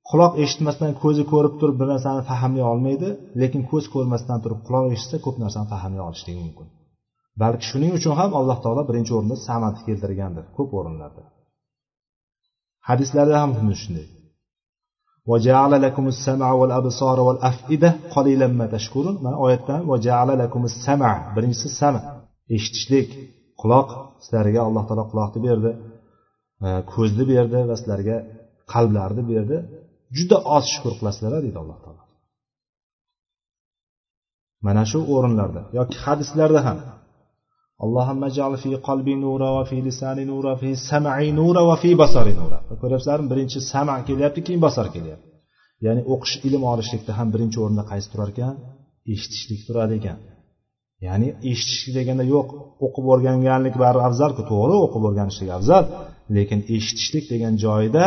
[0.10, 3.10] quloq eshitmasdan ko'zi ko'rib turib bir narsani fahmlay olmaydi
[3.42, 6.68] lekin ko'z ko'rmasdan turib quloq eshitsa ko'p narsani fahmlay olishligi mumkin.
[7.42, 11.24] Balki shuning uchun ham alloh taolo birinchi o'rinda samatni keltirgandir ko'p o'rinlarda.
[12.90, 14.08] Hadislarda ham xuddi shunday.
[15.31, 22.01] وجعل لكم السمع والأبصار والأفئدة قليلا ما تشكرون mana oyatdan وجعل لكم السمع birinchisi sama
[22.57, 23.09] eshitishlik
[23.61, 23.89] quloq
[24.25, 25.71] sizlarga alloh taolo quloqni berdi
[26.67, 28.17] e, ko'zni berdi va sizlarga
[28.73, 29.57] qalblarni berdi
[30.17, 32.03] juda oz shukur qilasizlar deydi alloh taolo
[34.67, 36.79] mana shu o'rinlarda yoki hadislarda ham
[37.84, 42.34] allohimma jal fi qalbi nura va fi lisani nura fi sam'i nura va fi basari
[42.42, 42.58] nura.
[42.82, 43.28] Ko'ryapsizlarmi?
[43.34, 45.28] Birinchi sama kelyapti keyin basar kelyapti.
[45.86, 48.56] Ya'ni o'qish ilm olishlikda ham birinchi o'rinda qaysi turar ekan?
[49.14, 50.18] Eshitishlik turadi ekan.
[51.06, 52.48] Ya'ni eshitishlik deganda yo'q
[52.86, 55.84] o'qib o'rganganlik baribir afzalku to'g'ri o'qib o'rganishlik afzal.
[56.36, 58.06] Lekin eshitishlik degan joyida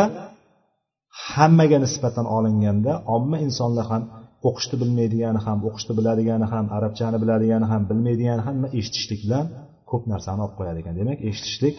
[1.31, 4.03] hammaga nisbatan olinganda omma insonlar ham
[4.47, 9.45] o'qishni bilmaydigani ham o'qishni biladigani ham arabchani biladigani ham bilmaydigani ham eshitishlik bilan
[9.91, 10.93] ko'p narsani olib qo'yadi ekan.
[11.01, 11.75] Demak eshitishlik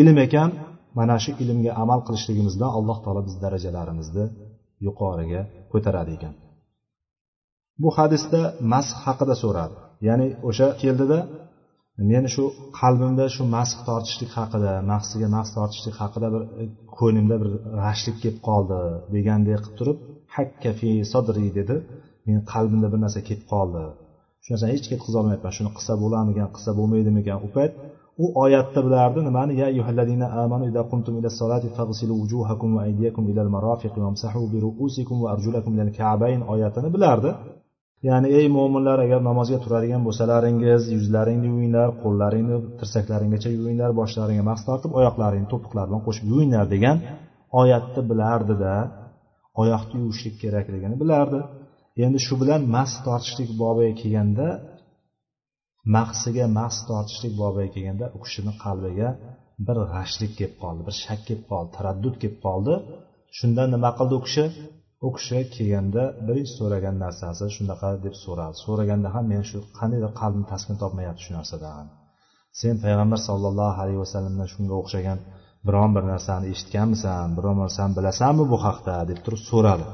[0.00, 0.50] ilm ekan
[0.98, 4.24] mana shu ilmga amal qilishligimiz bilan alloh taolo biz darajalarimizni
[4.86, 6.34] yuqoriga ko'taradi ekan.
[7.82, 8.40] Bu hadisda
[8.72, 9.76] masx haqida so'radi.
[10.08, 11.18] Ya'ni o'sha keldida
[12.10, 12.44] meni shu
[12.80, 16.64] qalbimda shu masx tortishlik haqida mahsiga mahs tortishlik haqida bir e,
[16.98, 17.50] ko'nglimda bir
[17.84, 18.78] g'ashlik kelib qoldi
[19.14, 19.98] degandek qilib turib
[20.36, 21.76] hakka fi sodri dedi.
[22.26, 23.84] Meni qalbimda bir narsa kelib qoldi.
[24.42, 27.38] Shu narsani hech ketkazolmayapman shuni qilsa bo'larmikan qilsa bo'lmaydimikan?
[27.46, 27.72] U payt
[28.22, 29.52] u oyatda bilardi nimani?
[29.60, 34.58] Ya ayyuhallazina amanu idza qumtum ila solati faghsilu wujuhakum va aydiyakum ila al-marafiq wamsahu bi
[34.66, 37.30] ru'usikum va arjulakum ila al-ka'bayn oyatini bilardi.
[38.08, 44.92] Ya'ni ey mo'minlar agar namozga turadigan bo'lsalaringiz yuzlaringni yuvinglar qo'llaringni tirsaklaringgacha yuvinglar boshlaringga mahs tortib
[45.00, 46.96] oyoqlaringni to'piqlar bilan qo'shib yuvinglar degan
[47.60, 48.74] oyatni bilardida.
[49.62, 51.40] Oyoqni yuvishlik kerakligini bilardi.
[52.04, 54.48] Endi shu bilan mas tortishlik bobiga kelganda
[55.96, 59.08] mahsiga mas tortishlik bobiga kelganda u kishini qalbiga
[59.66, 62.74] bir g'ashlik kelib qoldi bir shak kelib qoldi taraddud kelib qoldi.
[63.38, 64.44] Shunda nima qildi u kishi?
[65.06, 68.56] U kishi kelganda birinchi so'ragan narsasi shunaqa deb so'radi.
[68.64, 71.86] So'raganda ham men shu qandaydir qalbim taskin topmayapti shu narsadan.
[72.60, 75.18] Sen payg'ambar sollallohu alayhi vasallamdan shunga o'xshagan
[75.66, 79.86] biron bir narsani eshitganmisan biron bir narsani bilasanmi bu haqda deb turib so'radi.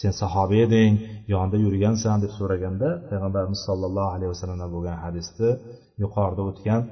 [0.00, 0.92] Sen sahoba eding
[1.34, 5.50] yonida yurgansan deb so'raganda payg'ambarimiz sollallohu alayhi vasallamdan bo'lgan hadisni
[6.02, 6.82] yuqorida o'tgan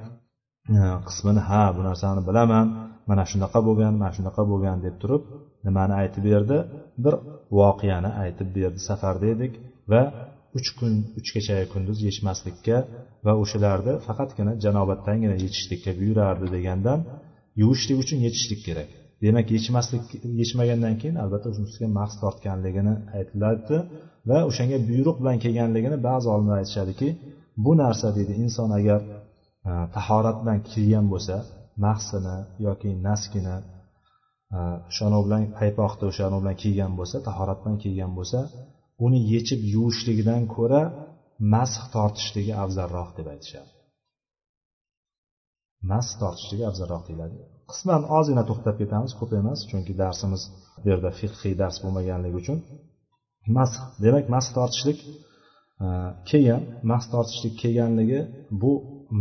[0.75, 2.65] e, qismini ha bu narsani bilaman
[3.09, 5.23] mana shunaqa bo'lgan mana shunaqa bo'lgan deb turib
[5.65, 6.57] nimani aytib berdi?
[7.03, 7.13] Bir
[7.59, 8.79] voqeani aytib berdi.
[8.89, 9.53] Safarda edik
[9.91, 10.01] va
[10.57, 12.77] uch kun uchgacha kunduz yechmaslikka
[13.25, 16.99] va o'shalarni faqatgina janobatdangina yechishlikka buyurardi degandan
[17.61, 18.89] yuvishlik uchun yechishlik kerak.
[19.23, 20.03] Demak yechmaslik
[20.41, 23.77] yechmagandan keyin albatta shunisiga mahs tortganligini aytiladi
[24.29, 27.07] va o'shanga buyruq bilan kelganligini ba'zi olimlar aytishadiki
[27.65, 28.99] bu narsa deydi inson agar
[29.69, 31.35] e, tahorat bilan kirgan bo'lsa
[31.85, 32.37] mahsini
[32.67, 33.57] yoki naskini
[34.55, 38.39] e, o'shanov bilan paypoqni o'shani bilan kiygan bo'lsa tahorat bilan kiygan bo'lsa
[39.05, 40.81] uni yechib yuvishligidan ko'ra
[41.53, 43.72] mash tortishligi afzalroq deb aytishadi.
[45.91, 47.35] Masx tortishligi afzalroq deyiladi.
[47.71, 50.41] Qisman ozgina to'xtab ketamiz ko'p emas chunki darsimiz
[50.81, 52.57] bu yerda fiqhiy dars bo'lmaganligi uchun.
[53.57, 54.99] Masx demak masx tortishlik
[55.83, 55.87] e,
[56.29, 58.19] kelgan mahs tortishlik kelganligi
[58.61, 58.71] bu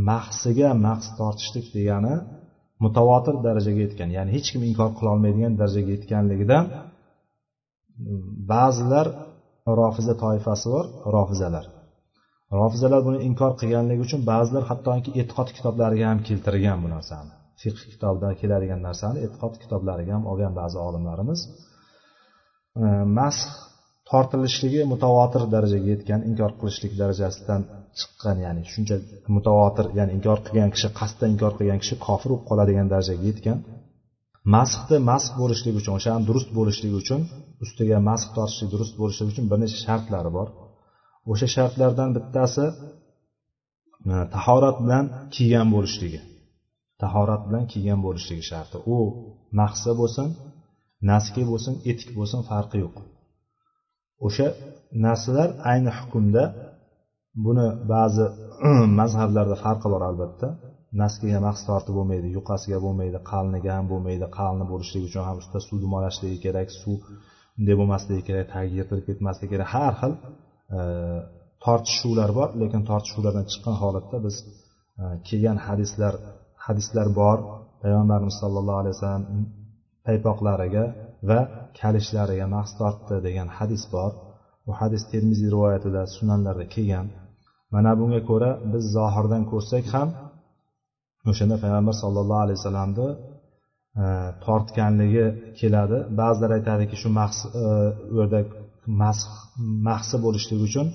[0.09, 2.15] mahsiga mahs tortishlik degani
[2.85, 6.65] mutavotir darajaga yetgan ya'ni hech kim inkor qilolmaydigan darajaga yetganligidan
[8.53, 9.07] ba'zilar
[9.81, 10.85] rofiza toifasi bor
[11.17, 11.65] rofizalar.
[12.61, 17.33] Rofizalar buni inkor qilganligi uchun ba'zilar hattoki e'tiqod kitoblariga ham keltirgan bu narsani.
[17.63, 21.41] Fiqh kitobida keladigan narsani e'tiqod kitoblariga ham olgan ba'zi olimlarimiz
[22.83, 22.87] e,
[23.19, 23.41] masx
[24.11, 27.63] tortilishligi mutavotir darajaga yetgan inkor qilishlik darajasidan
[27.99, 28.97] chiqqan ya'ni shuncha
[29.37, 33.59] mutavotir ya'ni inkor qilgan kishi qasddan inkor qilgan kishi kofir bo'lib qoladigan darajaga yetgan.
[34.55, 37.21] Masxni masx bo'lishligi uchun o'shani durust bo'lishligi uchun
[37.65, 40.49] ustiga masx tortishlik durust bo'lishligi uchun bir necha shartlari bor.
[41.31, 42.65] O'sha shartlardan bittasi
[44.13, 45.05] e, tahorat bilan
[45.35, 46.21] kiygan bo'lishligi.
[47.03, 48.77] Tahorat bilan kiygan bo'lishligi sharti.
[48.95, 48.97] U
[49.61, 50.29] mahsa bo'lsin
[51.11, 52.97] naski bo'lsin etik bo'lsin farqi yo'q.
[54.27, 54.49] O'sha
[55.07, 56.45] narsalar ayni hukmda
[57.45, 58.27] buni ba'zi
[59.01, 60.49] mazhablarda farqi bor albatta.
[61.03, 65.77] Naskiga mahs tortib bo'lmaydi yuqasiga bo'lmaydi qaliniga ham bo'lmaydi qalini bo'lishligi uchun ham ustida suv
[65.85, 66.99] dumalashligi kerak suv
[67.59, 69.69] unday bo'lmasligi kerak tagi yirtilib ketmasligi kerak.
[69.75, 70.13] Har xil
[70.79, 70.83] Э,
[71.65, 74.37] tortishuvlar bor lekin tortishuvlardan chiqqan holatda biz
[75.01, 76.15] e, kelgan hadislar
[76.67, 77.39] hadislar bor.
[77.83, 79.25] Payg'ambarimiz sollallohu alayhi vasallam
[80.07, 80.85] paypoqlariga
[81.29, 81.41] va
[81.81, 84.13] kalishlariga mahs tortdi degan hadis bor.
[84.67, 87.07] Bu hadis termiziy rivoyatida sunanlarda kelgan.
[87.75, 90.09] Mana bunga ko'ra biz zohirdan ko'rsak ham
[91.31, 93.09] o'shanda payg'ambar sollallohu alayhi vasallamni
[94.03, 94.05] e,
[94.45, 95.27] tortganligi
[95.61, 95.99] keladi.
[96.21, 98.41] Ba'zilar aytadiki shu mahs u e, yerda
[99.89, 100.87] mahsi bo'lishligi uchun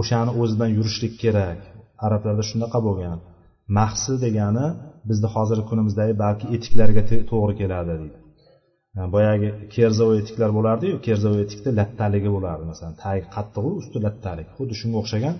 [0.00, 1.58] o'shani o'zidan yurishlik kerak.
[2.06, 3.18] Arablarda shunaqa bo'lgan.
[3.78, 4.66] Mahsi degani
[5.08, 8.18] bizni hozirgi kunimizdagi balki etiklarga to'g'ri keladi deydi.
[9.14, 12.64] Boyagi kerzov etiklar bo'lardiyu kerzov etikda lattaligi bo'lardi.
[12.72, 14.48] Masalan tagi qattiqu usti lattalik.
[14.56, 15.34] Xuddi shunga o'xshagan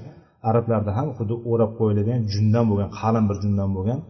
[0.49, 4.01] arablarda ham xuddi o'rab qo'yiladigan jundan bo'lgan qalin bir jundan bo'lgan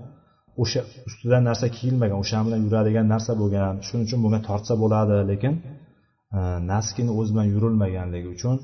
[0.63, 5.17] o'sha ustidan narsa kiyilmagan o'sha bilan yuradigan narsa bo'lgan shuning uchun bunga tortsa bo'ladi.
[5.31, 5.53] Lekin
[6.35, 6.39] Э,
[6.73, 8.57] naskini o'zi bilan yurilmaganligi uchun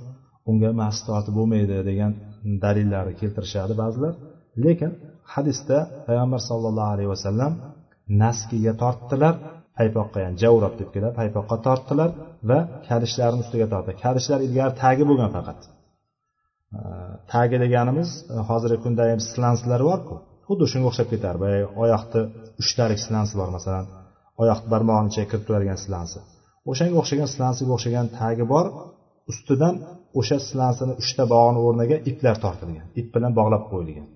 [0.50, 2.12] unga mas tortib bo'lmaydi degan
[2.64, 4.12] dalillarni keltirishadi ba'zilar.
[4.64, 4.90] Lekin
[5.34, 7.52] hadisda payg'ambar sollallohu alayhi vasallam
[8.22, 9.34] naskiga tortdilar
[9.78, 12.10] paypoqqa ya'ni javrab deb keladi paypoqqa tortdilar
[12.50, 13.92] va kalishlarni ustiga tortdi.
[14.04, 15.58] Kalishlar ilgari tagi bo'lgan faqat.
[16.76, 16.80] Э,
[17.32, 20.14] tagi deganimiz e, hozirgi kunda slanslar borku.
[20.48, 21.34] Xuddi shunga o'xshab ketar.
[21.42, 22.20] Boyagi oyoqni
[22.62, 23.84] uchtalik slansi bor masalan
[24.42, 26.20] oyoq barmog'ini ichiga kirib turadigan slansi
[26.70, 28.66] o'shanga o'xshagan slansiga o'xshagan tagi bor
[29.30, 29.74] ustidan
[30.20, 34.08] o'sha slansini uchta bog'ini o'rniga iplar tortilgan ip bilan bog'lab qo'yilgan.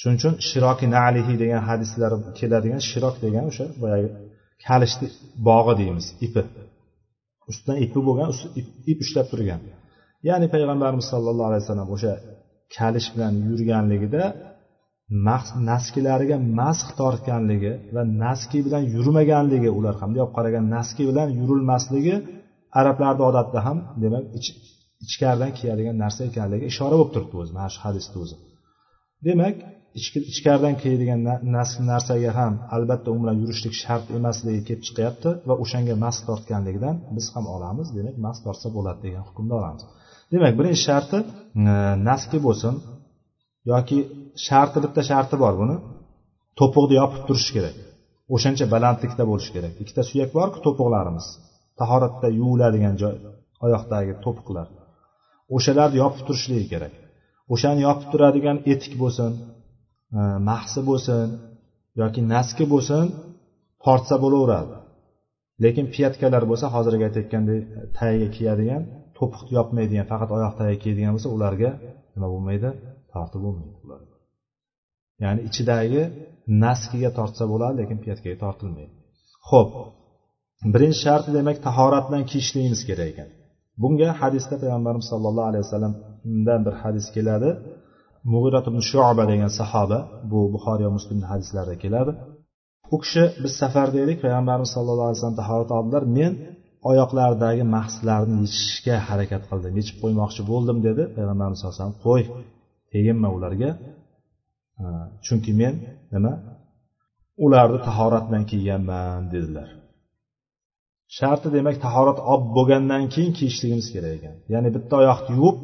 [0.00, 4.08] Shuning uchun shiroki nalihi degan hadislar keladigan shirok degan o'sha boyagi
[4.66, 5.06] kalishni
[5.48, 6.42] bog'i deymiz ipi.
[7.50, 8.28] Ustidan ipi bo'lgan
[8.90, 9.60] ip ushlab turgan.
[10.28, 12.12] Ya'ni payg'ambarimiz sollallohu alayhi vasallam o'sha
[12.76, 14.22] kalish bilan yurganligida
[15.70, 22.16] naskilariga masx tortganligi va naski bilan yurmaganligi ular ham bunday olib qaragan naski bilan yurilmasligi
[22.80, 24.24] arablarni odatida ham demak
[25.06, 28.36] ichkaridan kiyadigan narsa ekanligiga ishora bo'lib turibdi o'zi mana shu hadisni o'zi.
[29.26, 29.56] Demak
[30.32, 31.20] ichkaridan kiyadigan
[31.92, 37.26] narsaga ham albatta u bilan yurishlik shart emasligi kelib chiqyapti va o'shanga mas tortganligidan biz
[37.34, 39.82] ham olamiz demak mas tortsa bo'ladi degan hukmni olamiz.
[40.32, 41.18] Demak birinchi sharti
[42.08, 42.74] naski bo'lsin.
[43.70, 43.98] Yoki
[44.46, 45.76] sharti bitta sharti bor buni.
[46.58, 47.76] To'piqni yopib turish kerak.
[48.34, 49.74] O'shancha balandlikda bo'lishi kerak.
[49.82, 51.26] Ikkita suyak borku to'piqlarimiz.
[51.80, 53.14] Tahoratda yuviladigan joy
[53.64, 54.66] oyoqdagi to'piqlar.
[55.56, 56.94] O'shalarni yopib turishligi kerak.
[57.52, 59.30] O'shani yopib turadigan etik bo'lsin
[60.18, 61.26] e, mahsi bo'lsin
[62.00, 63.04] yoki naski bo'lsin
[63.84, 64.74] tortsa bo'laveradi.
[65.64, 67.62] Lekin piyatkalar bo'lsa hozirgi aytayotgandek
[67.98, 68.82] tagiga kiyadigan
[69.18, 71.70] to'piqni yopmaydigan faqat oyoq tagiga kiyadigan bo'lsa ularga
[72.14, 72.70] nima bo'lmaydi?
[73.14, 74.00] Tortib bo'lmaydi ular.
[75.24, 76.02] Ya'ni ichidagi
[76.64, 78.94] naskiga tortsa bo'ladi lekin piyatkaga tortilmaydi.
[79.50, 79.70] Ho'p
[80.74, 83.28] birinchi sharti demak tahorat bilan kiyishligimiz kerak ekan.
[83.82, 87.50] Bunga hadisda payg'ambarimiz sollallohu alayhi vasallamdan bir hadis keladi.
[88.32, 89.98] Mug'irat ibn shuba degan sahoba
[90.30, 92.12] bu buxoriy va muslimni hadislarida keladi.
[92.94, 96.32] U kishi biz safarda edik payg'ambarimiz sallallohu alayhi vasallam tahorat oldilar men
[96.90, 102.04] oyoqlaridagi mahslarni yechishga harakat qildim yechib qo'ymoqchi bo'ldim dedi payg'ambarimiz sallallohu alayhi vasallam.
[102.06, 102.22] Qo'y
[102.92, 103.70] teginma ularga
[105.26, 105.74] chunki men
[106.14, 106.32] nima
[107.44, 109.68] ularni tahorat bilan kiyganman dedilar.
[111.16, 114.34] Sharti demak tahorat olib bo'lgandan keyin kiyishligimiz kerak ekan.
[114.52, 115.58] Ya'ni bitta oyoqni yuvib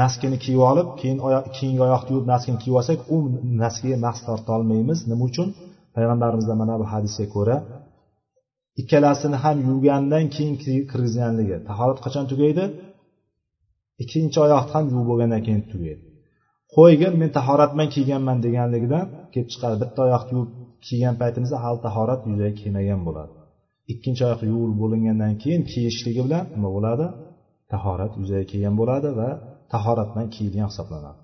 [0.00, 1.18] naskini kiyib olib keyin
[1.56, 3.16] keyingi oyoqni yuvib naskini kiyib olsak u
[3.62, 4.98] naskiga mahs torta olmaymiz.
[5.10, 5.48] Nima uchun?
[5.96, 7.56] Payg'ambarimizdan mana bu hadisga ko'ra
[8.80, 10.54] ikkalasini ham yuvgandan keyin
[10.90, 11.56] kirgizganligi.
[11.68, 12.64] Tahorat qachon tugaydi?
[14.02, 16.02] Ikkinchi oyoqni ham yuvib bo'lgandan keyin tugaydi.
[16.76, 19.76] Qo'ygin men tahoratman kiyganman deganligidan kelib chiqadi.
[19.82, 20.50] Bitta oyoqni yuvib
[20.86, 23.32] kiygan paytimizda hali tahorat yuzaga kelmagan bo'ladi.
[23.92, 27.06] Ikkinchi oyoq yuvilib bo'lingandan keyin kiyishligi bilan nima bo'ladi?
[27.72, 29.28] Tahorat yuzaga kelgan bo'ladi va
[29.72, 31.20] tahorat bilan kiyilgan hisoblanadi.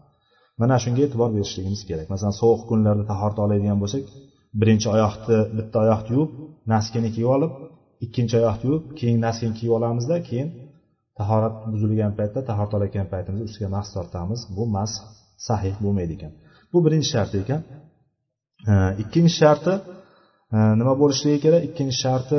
[0.60, 2.06] Mana shunga e'tibor berishligimiz kerak.
[2.12, 4.02] Masalan sovuq kunlarda tahorat oladigan bo'lsak
[4.60, 6.30] birinchi oyoqni bitta oyoqni yuvib
[6.72, 7.52] naskini kiyib olib
[8.04, 10.48] ikkinchi oyoqni yuvib keyin naskini kiyib olamizda keyin
[11.18, 14.40] tahorat buzilgan paytda tahorat olayotgan paytimizda ustiga mas tortamiz.
[14.56, 14.92] Bu mas
[15.48, 16.32] sahih bo'lmaydi ekan
[16.72, 17.60] bu birinchi sharti ekan.
[19.02, 19.72] Ikkinchi sharti
[20.80, 21.62] nima bo'lishligi kerak?
[21.68, 22.38] Ikkinchi sharti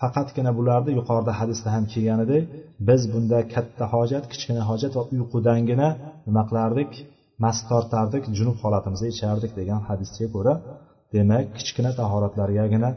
[0.00, 2.42] faqatgina bularni yuqorida hadisda ham kelganidek
[2.88, 5.88] biz bunda katta hojat kichkina hojat va uyqudangina
[6.28, 6.90] nima qilardik?
[7.44, 10.54] Mast tortardik junub holatimizda ichardik degan hadisga ko'ra
[11.14, 12.90] demak kichkina tahoratlargagina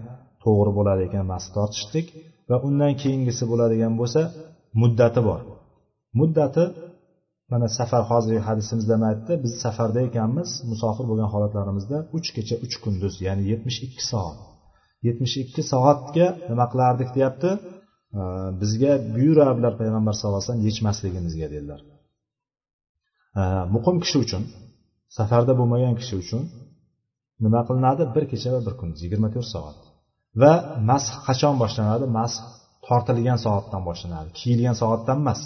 [0.44, 2.08] to'g'ri bo'ladi ekan mast tortishlik
[2.50, 4.22] va undan keyingisi bo'ladigan bo'lsa
[4.82, 5.42] muddati bor.
[6.20, 6.64] Muddati
[7.52, 12.76] mana safar hozirgi hadisimizda nima aytdi biz safarda ekanmiz musofir bo'lgan holatlarimizda uch kecha uch
[12.84, 14.38] kunduz ya'ni yetmish ikki soat.
[15.08, 17.50] Yetmish ikki soatga nima qilardik deyapti?
[18.62, 21.82] Bizga buyurardilar payg'ambar sallallohu alayhi vasallam yechmasligimizga dedilar.
[23.76, 24.44] Muqim kishi uchun
[25.18, 26.44] safarda bo'lmagan kishi uchun
[27.46, 28.04] nima qilinadi?
[28.16, 29.78] Bir kecha va bir kunduz yigirma to'rt soat.
[30.42, 30.54] Va
[30.90, 32.06] masx qachon boshlanadi?
[32.20, 32.36] Masx
[32.88, 35.42] tortilgan soatdan boshlanadi kiyilgan soatdan emas.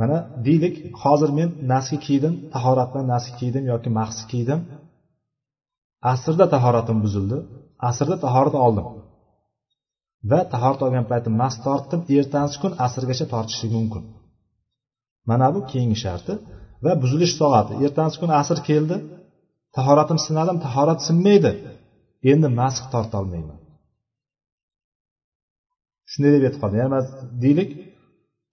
[0.00, 4.60] Mana deylik hozir men naski kiydim tahorat bilan naski kiydim yoki mahsi kiydim.
[6.12, 7.38] Asrda tahoratim buzildi
[7.88, 8.86] asrda tahorat oldim.
[10.30, 14.02] Va tahorat olgan paytim mast tortdim ertangi kun asrgacha tortishligi mumkin.
[15.30, 16.32] Mana bu keyingi sharti
[16.84, 17.72] va buzilish soati.
[17.84, 18.96] Ertangi kun asr keldi
[19.76, 21.52] tahoratim sinadim tahorat sinmaydi.
[22.30, 23.58] Endi masx tortolmayman
[26.10, 27.00] shunday deb aytib qoldi ya'ni
[27.44, 27.70] deylik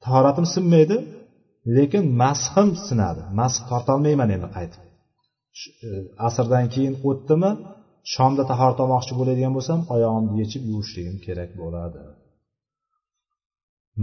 [0.04, 0.96] tahoratim sinmaydi
[1.78, 3.22] lekin mashim sinadi.
[3.40, 4.82] Masx tortolmayman endi qaytib.
[5.88, 5.90] E,
[6.28, 7.52] asrdan keyin o'tdimi
[8.14, 12.02] shomda tahorat olmoqchi bo'ladigan bo'lsam oyog'imni yechib yuvishligim kerak bo'ladi.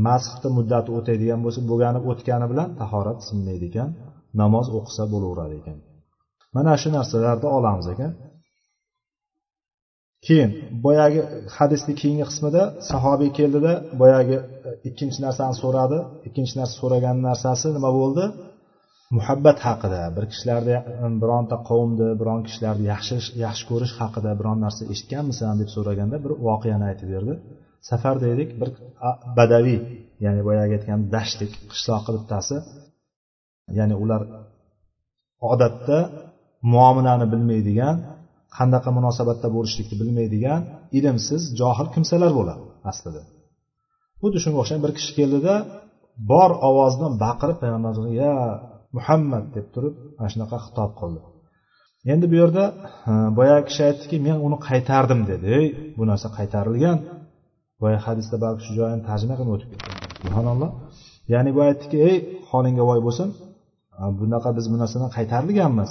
[0.06, 3.90] Masxni muddati o'taydigan bo'lsa bo'lgani o'tgani bilan tahorat sinmaydi ekan
[4.40, 5.78] namoz o'qisa bo'laveradi ekan.
[6.56, 8.12] Mana shu narsalarni olamiz ekan.
[10.26, 10.50] Keyin
[10.84, 11.20] boyagi
[11.56, 14.36] hadisni keyingi qismida sahobiy keldida boyagi
[14.68, 15.98] e, ikkinchi narsani so'radi.
[16.28, 18.24] Ikkinchi narsa so'ragan narsasi nima bo'ldi?
[19.16, 20.00] Muhabbat haqida.
[20.16, 20.82] Bir kishilarni e,
[21.22, 26.84] bironta qavmni biron kishilarni yaxshi yaxshi ko'rish haqida biron narsa eshitganmisan deb so'raganda bir voqeani
[26.90, 27.34] aytib berdi.
[27.90, 28.68] Safarda edik bir
[29.38, 29.78] badaviy
[30.24, 32.56] ya'ni boyagi aytgan dashtlik qishloq bittasi
[33.78, 34.22] ya'ni ular
[35.52, 35.98] odatda
[36.72, 37.96] muomalani bilmaydigan
[38.56, 40.60] qanaqa munosabatda bo'lishlikni bilmaydigan
[40.98, 43.22] ilmsiz johil kimsalar bo'ladi aslida.
[44.20, 45.54] Xuddi shunga o'xshagan bir kishi keldida
[46.30, 48.34] bor ovoz bilan baqirib payg'ambar ya
[48.96, 51.20] muhammad deb turib mana shunaqa xitob qildi.
[52.12, 52.64] Endi bu yerda
[53.10, 55.46] e, boyagi kishi aytdiki men uni qaytardim dedi.
[55.58, 55.66] Ey
[55.98, 56.98] bu narsa qaytarilgan.
[57.82, 59.94] Boya hadisda balki shu joyini tarjima qilib o'tib ketgan.
[60.22, 60.70] Subhanalloh.
[61.32, 62.16] Ya'ni bu aytdiki ey
[62.50, 63.28] holingga voy bo'lsin
[64.20, 65.90] bunaqa biz bu narsadan qaytarilganmiz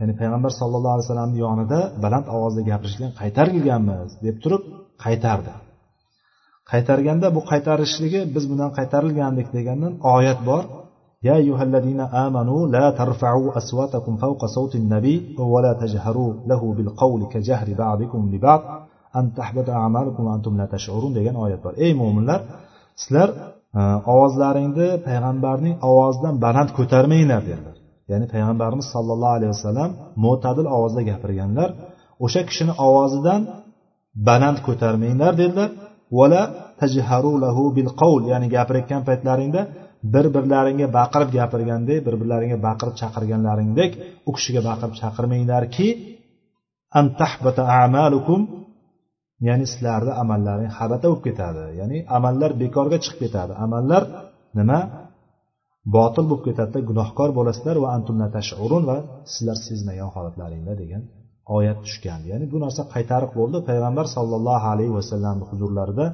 [0.00, 4.62] ya'ni payg'ambar sallallohu alayhi vasallamni yonida baland ovozda gapirishlikdan qaytarilganmiz deb turib
[5.04, 5.52] qaytardi
[6.72, 10.64] qaytarganda bu qaytarishligi biz bundan qaytarilgandik degandan oyat bor
[11.28, 17.68] يا أيها الذين آمنوا لا ترفعوا أصواتكم فوق صوت النبي ولا تجهروا له بالقول كجهر
[17.82, 18.60] بعضكم لبعض
[19.18, 22.40] أن تحبط أعمالكم وأنتم لا تشعرون degan oyat bor ey mo'minlar
[23.02, 23.28] sizlar
[24.14, 27.76] ovozlaringni payg'ambarning ovozidan baland ko'tarmanglar dedilar
[28.11, 29.89] Ya'ni payg'ambarimiz sollallohu alayhi vasallam
[30.25, 31.69] mo'tadil ovozda gapirganlar
[32.25, 33.41] o'sha kishini ovozidan
[34.27, 35.69] baland ko'tarmanglar dedilar.
[36.17, 36.41] Vala
[36.81, 39.61] tajharu lahu bil qavl ya'ni gapirayotgan paytlaringda
[40.13, 43.91] bir birlaringga baqirib gapirgandek bir birlaringga baqirib chaqirganlaringdek
[44.29, 45.87] u kishiga baqirib chaqirmanglarki
[47.83, 48.41] amalukum
[49.47, 51.63] ya'ni sizlarni amallaring habata bo'lib ketadi.
[51.79, 53.53] Ya'ni amallar bekorga chiqib ketadi.
[53.65, 54.03] Amallar
[54.59, 54.79] nima?
[55.95, 58.97] Botil bo'lib ketadida gunohkor bo'lasizlar va antumla tashurun va
[59.33, 61.03] sizlar sezmagan holatlaringda degan
[61.57, 63.57] oyat tushgan ya'ni bu narsa qaytariq bo'ldi.
[63.69, 66.05] Payg'ambar sollallohu alayhi vasallamni huzurlarida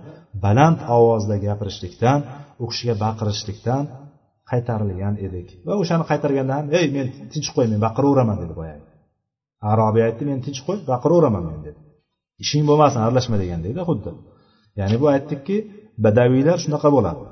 [0.45, 2.19] baland ovozda gapirishlikdan
[2.63, 3.83] u kishiga baqirishlikdan
[4.51, 5.47] qaytarilgan edik.
[5.67, 8.83] Va o'shani qaytarganda ham ey men tinch qo'y men baqiraveraman dedi boyagi.
[9.71, 11.79] Arobiy aytdi men tinch qo'y baqiraveraman men dedi.
[12.43, 14.11] Ishing bo'lmasin aralashma degandekda xuddi.
[14.79, 15.57] Ya'ni bu aytdikki
[16.05, 17.25] badaviylar shunaqa bo'ladi.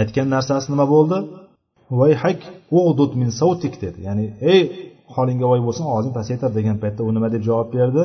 [0.00, 1.18] Aytgan narsasi nima bo'ldi?
[2.00, 2.40] Vayhak
[2.78, 3.98] ug'dud min savtik dedi.
[4.08, 4.62] Ya'ni ey
[5.14, 8.02] holingga voy bo'lsin ovozing pasaytir degan paytda u nima deb javob berdi?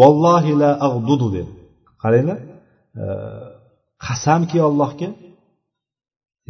[0.00, 1.52] Vallohi la ag'dudu dedi.
[2.02, 2.38] Qaranglar
[3.02, 3.04] e,
[4.06, 5.08] qasamki allohga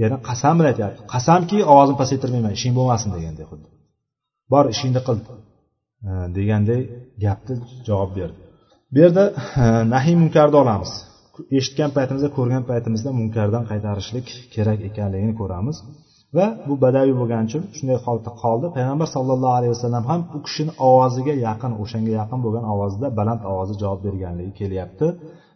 [0.02, 3.68] yana qasam bilan aytyapti qasamki ovozimni pasaytirmayman ishing bo'lmasin deganday xuddi
[4.52, 5.28] bor ishingni qil e,
[6.38, 6.80] deganday
[7.24, 7.54] gapni
[7.88, 8.38] javob berdi.
[8.92, 9.24] Bu yerda
[9.62, 10.92] e, nahiy munkarni olamiz.
[11.58, 15.76] Eshitgan paytimizda ko'rgan paytimizda munkardan qaytarishlik kerak ekanligini ko'ramiz.
[16.36, 18.66] Va bu badaviy bo'lgani uchun shunday holatda qoldi.
[18.76, 23.74] Payg'ambar sallallohu alayhi vasallam ham u kishini ovoziga yaqin o'shanga yaqin bo'lgan ovozda baland ovozda
[23.82, 25.06] javob berganligi kelyapti.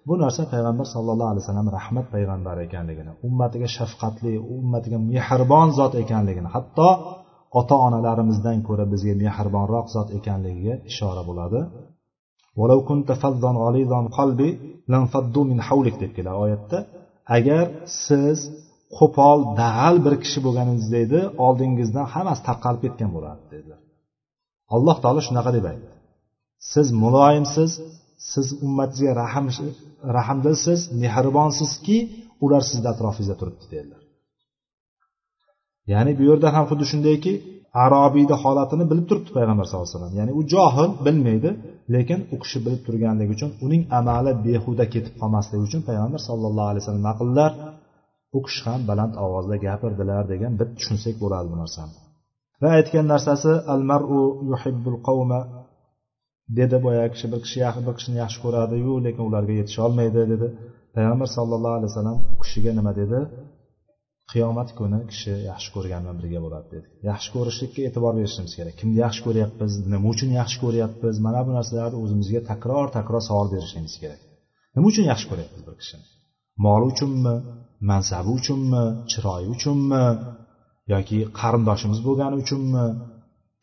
[0.08, 6.50] Bu narsa payg'ambar sallallohu alayhi vasallam rahmat payg'ambari ekanligini ummatiga shafqatli ummatiga mehribon zot ekanligini
[6.56, 6.88] hatto
[7.60, 11.60] ota onalarimizdan ko'ra bizga mehribonroq zot ekanligiga ishora bo'ladi.
[16.02, 16.78] Deb keladi oyatda.
[17.36, 17.64] Agar
[18.06, 18.38] siz
[18.98, 23.80] qo'pol dag'al bir kishi bo'lganingiz edi oldingizdan hammasi tarqalib ketgan bo'lardi dedilar.
[24.74, 25.90] Alloh taolo shunaqa deb aytdi.
[26.72, 27.70] Siz muloyimsiz
[28.32, 29.46] siz ummatingizga rahm
[30.18, 31.98] rahmdilsiz mehribonsizki
[32.44, 34.02] ular sizni atrofingizda turibdi dedilar.
[35.92, 37.32] Ya'ni bu yerda ham xuddi shundayki
[37.84, 40.16] arobiyni holatini bilib turibdi payg'ambar sallallohu alayhi vasallam.
[40.20, 41.50] Ya'ni u johil bilmaydi
[41.94, 46.82] lekin u kishi bilib turganligi uchun uning amali behuda ketib qolmasligi uchun payg'ambar sallallohu alayhi
[46.82, 47.52] vasallam nima qildilar
[48.36, 51.94] u kishi ham baland ovozda gapirdilar degan bir tushunsak bo'ladi bu narsani.
[52.62, 55.40] Va aytgan narsasi al maru yuhibbul qavma
[56.58, 60.46] dedi boyagi kishi bir kishi bir kishini yaxshi ko'radiyu lekin ularga yetisholmaydi dedi.
[60.96, 63.18] Payg'ambar sallallohu alayhi vasallam u kishiga nima dedi?
[64.32, 66.86] Qiyomat kuni kishi yaxshi ko'rgan bilan birga bo'ladi dedi.
[67.10, 68.74] Yaxshi ko'rishlikka e'tibor berishimiz kerak.
[68.80, 73.94] Kimni yaxshi ko'ryapmiz nima uchun yaxshi ko'ryapmiz mana bu narsalarni o'zimizga takror takror savol berishimiz
[74.02, 74.20] kerak.
[74.74, 76.06] Nima uchun yaxshi ko'ryapmiz bir kishini?
[76.64, 77.34] Moli uchunmi
[77.90, 80.02] mansabi uchunmi chiroyi uchunmi
[80.92, 82.84] yoki qarindoshimiz bo'lgani uchunmi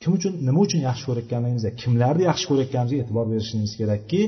[0.01, 4.21] kim uchun nima uchun yaxshi ko'rayotganligimizga kimlarni yaxshi ko'rayotganimizga e'tibor berishimiz kerakki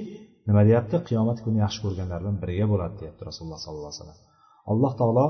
[0.48, 4.29] nima deyapti qiyomat kuni yaxshi ko'rganlar bilan birga bo'ladi deyapti rasululloh sollallohu alayhi vasallam.
[4.72, 5.26] Alloh taolo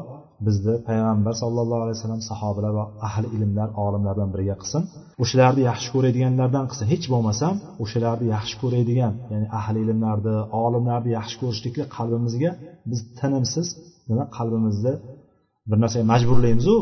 [0.48, 4.82] bizni payg'ambar sallallohu alayhi vasallam sahobalar va ahli ilmlar olimlar bilan birga qilsin.
[5.24, 10.36] O'shalarni yaxshi ko'radiganlardan qilsin hech bo'lmasam o'shalarni yaxshi ko'radigan ya'ni ahli ilmlarni
[10.66, 12.52] olimlarni yaxshi ko'rishlikka qalbimizga
[12.90, 13.68] biz tinimsiz
[14.10, 14.94] nima qalbimizni
[15.70, 16.76] bir narsaga majburlaymizu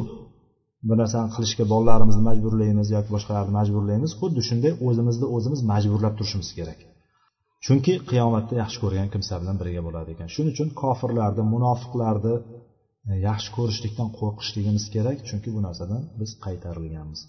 [0.87, 6.79] bir narsani qilishga bolalarimizni majburlaymiz yoki boshqalarni majburlaymiz xuddi shunday o'zimizni o'zimiz majburlab turishimiz kerak.
[7.67, 10.27] Chunki qiyomatda yaxshi ko'rgan kimsa bilan birga bo'ladi ekan.
[10.35, 12.35] Shuning uchun kofirlarni munofiqlarni
[13.09, 17.21] e, yaxshi ko'rishlikdan qo'rqishligimiz kerak chunki bu narsadan biz qaytarilganmiz.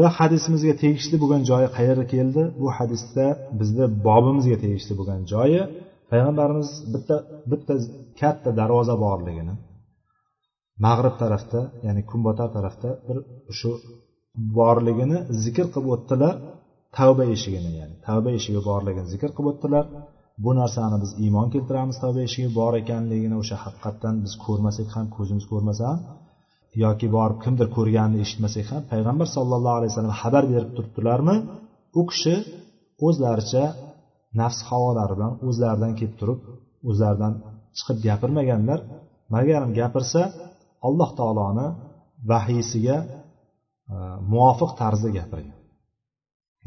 [0.00, 2.42] Va hadisimizga tegishli bo'lgan joyi qayerga keldi?
[2.60, 3.26] Bu hadisda
[3.60, 5.62] bizni bobimizga tegishli bo'lgan joyi
[6.10, 7.16] payg'ambarimiz bitta
[7.50, 7.74] bitta
[8.20, 9.54] katta darvoza borligini
[10.86, 13.18] mag'rib tarafda ya'ni kunbotar tarafda bir
[13.58, 13.70] shu
[14.58, 16.34] borligini zikr qilib o'tdilar.
[16.98, 19.84] Tavba eshigini ya'ni tavba eshigi borligini zikr qilib o'tdilar.
[20.44, 25.44] Bu narsani biz iymon keltiramiz tavba eshigi bor ekanligini o'sha haqiqatdan biz ko'rmasak ham ko'zimiz
[25.52, 26.00] ko'rmasa ham
[26.84, 31.36] yoki borib kimdir ko'rganini eshitmasak ham payg'ambar sallallohu alayhi vasallam xabar berib turibdilarmi
[32.00, 32.34] u kishi
[33.06, 33.64] o'zlaricha
[34.40, 36.40] nafs havolari bilan o'zlaridan kelib turib
[36.90, 37.34] o'zlaridan
[37.76, 38.80] chiqib gapirmaganlar.
[39.34, 40.22] Magarim gapirsa
[40.88, 41.66] alloh taoloni
[42.30, 42.96] vahiysiga
[43.94, 43.96] e,
[44.32, 45.56] muvofiq tarzda gapirgan.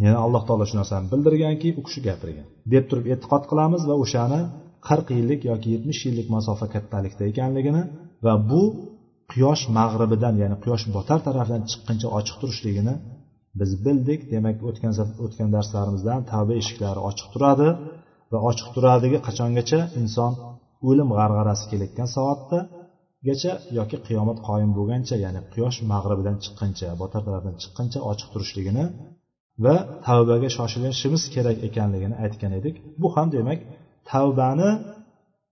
[0.04, 2.48] Ya'ni alloh taolo shu narsani bildirganki u kishi gapirgan.
[2.74, 4.42] Deb turib e'tiqod qilamiz va o'shani
[4.88, 7.84] qirq yillik yoki yetmish yillik masofa kattalikda ekanligini
[8.26, 8.62] va bu
[9.32, 12.96] quyosh mag'ribidan ya'ni quyosh botar tarafdan chiqquncha ochiq turishligini
[13.60, 14.20] biz bildik.
[14.34, 14.94] Demak o'tgan
[15.26, 17.70] o'tgan darslarimizdan tavba eshiklari ochiq turadi
[18.32, 20.32] va ochiq turadigi qachongacha inson
[20.90, 28.00] o'lim g'arg'arasi kelayotgan soatdagacha yoki qiyomat qoyim bo'lgancha ya'ni quyosh mag'ribidan chiqquncha botar tarafdan chiqquncha
[28.12, 28.86] ochiq turishligini
[29.65, 29.77] va
[30.07, 33.59] tavbaga shoshilishimiz kerak ekanligini aytgan edik bu ham demak
[34.11, 34.71] tavbani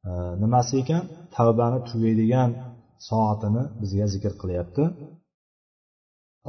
[0.09, 0.11] e,
[0.43, 1.03] nimasi ekan
[1.37, 2.51] tavbani tugaydigan
[3.09, 4.83] soatini bizga zikr qilyapti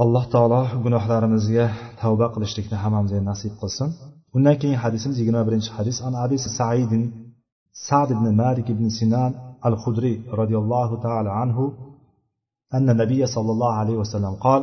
[0.04, 1.66] alloh taolo gunohlarimizga
[2.02, 3.90] tavba qilishlikni hammamizga nasib qilsin
[4.36, 7.04] undan keyin hadisimiz yigirma birinchi hadis an abi saidin
[7.88, 9.32] sad ibn malik ibn sinan
[9.68, 11.66] al khudriy roziyallohu taala anhu
[12.78, 14.62] أن النبي صلى الله عليه وسلم قال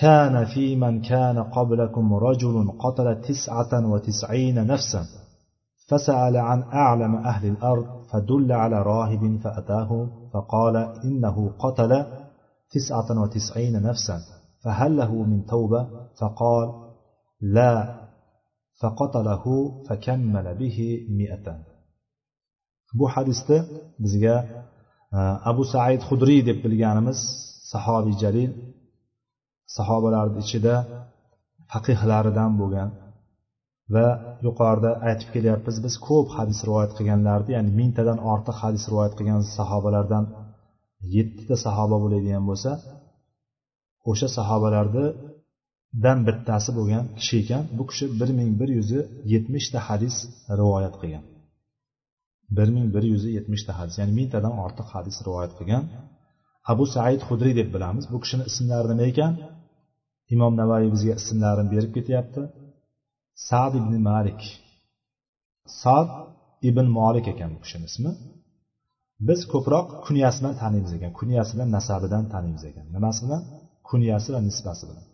[0.00, 5.04] كان في من كان قبلكم رجل قتل تسعة وتسعين نفسا
[5.88, 12.06] فسأل عن أعلم أهل الأرض فدل على راهب فأتاه فقال إنه قتل
[12.70, 14.18] تسعة وتسعين نفسا
[14.64, 15.88] فهل له من توبة؟
[16.20, 16.68] فقال
[17.40, 18.00] لا
[18.80, 19.44] فقتله
[19.88, 21.74] فكمل به مئة.
[22.94, 23.64] Bu hadisda
[23.98, 24.36] bizga
[25.50, 27.18] abu said hudriy deb bilganimiz
[27.72, 28.50] sahobiy jalil
[29.76, 30.74] sahobalarni ichida
[31.72, 32.90] faqihlaridan bo'lgan
[33.94, 34.06] va
[34.46, 40.24] yuqorida aytib kelyapmiz biz ko'p hadis rivoyat qilganlarni ya'ni mingtadan ortiq hadis rivoyat qilgan sahobalardan
[41.16, 42.70] yettita sahoba bo'ladigan bo'lsa
[44.10, 47.62] o'sha sahobalardan bittasi bo'lgan kishi ekan.
[47.78, 48.90] Bu kishi bir ming bir yuz
[49.32, 50.16] yetmishta hadis
[50.60, 51.24] rivoyat qilgan.
[52.56, 55.84] bir ming bir yuz yetmishta hadis ya'ni mingtadan ortiq hadis rivoyat qilgan.
[56.72, 58.04] Abu said hudriy deb bilamiz.
[58.12, 59.32] Bu kishini ismlari nima ekan?
[60.34, 62.42] Imom navoiy bizga ismlarini berib ketyapti.
[63.48, 64.40] Sad ibn malik.
[65.82, 66.08] Sad
[66.68, 68.12] ibn molik ekan bu kishini ismi.
[69.28, 72.86] Biz ko'proq kunyasi bilan taniymiz ekan kunyasi bilan nasabidan taniymiz ekan.
[72.96, 73.42] Nimasi bilan?
[73.88, 75.06] Kunyasi va nisbasi bilan.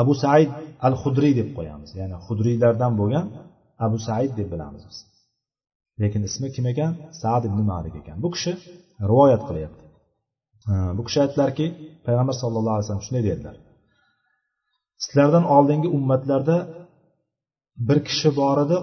[0.00, 0.50] Abu said
[0.86, 1.90] al hudriy deb qo'yamiz.
[2.00, 3.26] Ya'ni hudriylardan bo'lgan
[3.86, 4.98] abu said deb bilamiz biz.
[6.00, 6.92] Lekin ismi kim ekan?
[7.22, 8.16] Sad ibn malik ekan.
[8.24, 8.52] Bu kishi
[9.10, 9.84] rivoyat qilyapti.
[10.96, 11.66] Bu kishi aytdilarki
[12.06, 13.56] payg'ambar sallallohu alayhi vasallam shunday dedilar.
[15.04, 16.56] Sizlardan oldingi ummatlarda
[17.88, 18.76] bir kishi bor edi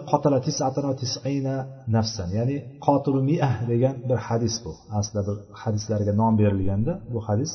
[1.96, 2.30] nafsan.
[2.38, 4.72] Ya'ni qotilu miah degan bir hadis bu.
[5.00, 7.52] Aslida bir hadislarga nom berilganda bu hadis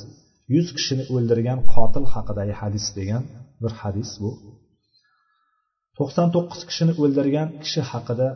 [0.54, 3.22] yuz kishini o'ldirgan qotil haqidagi hadis degan
[3.62, 4.30] bir hadis bu.
[5.98, 8.28] To'qson to'qqiz kishini o'ldirgan kishi haqida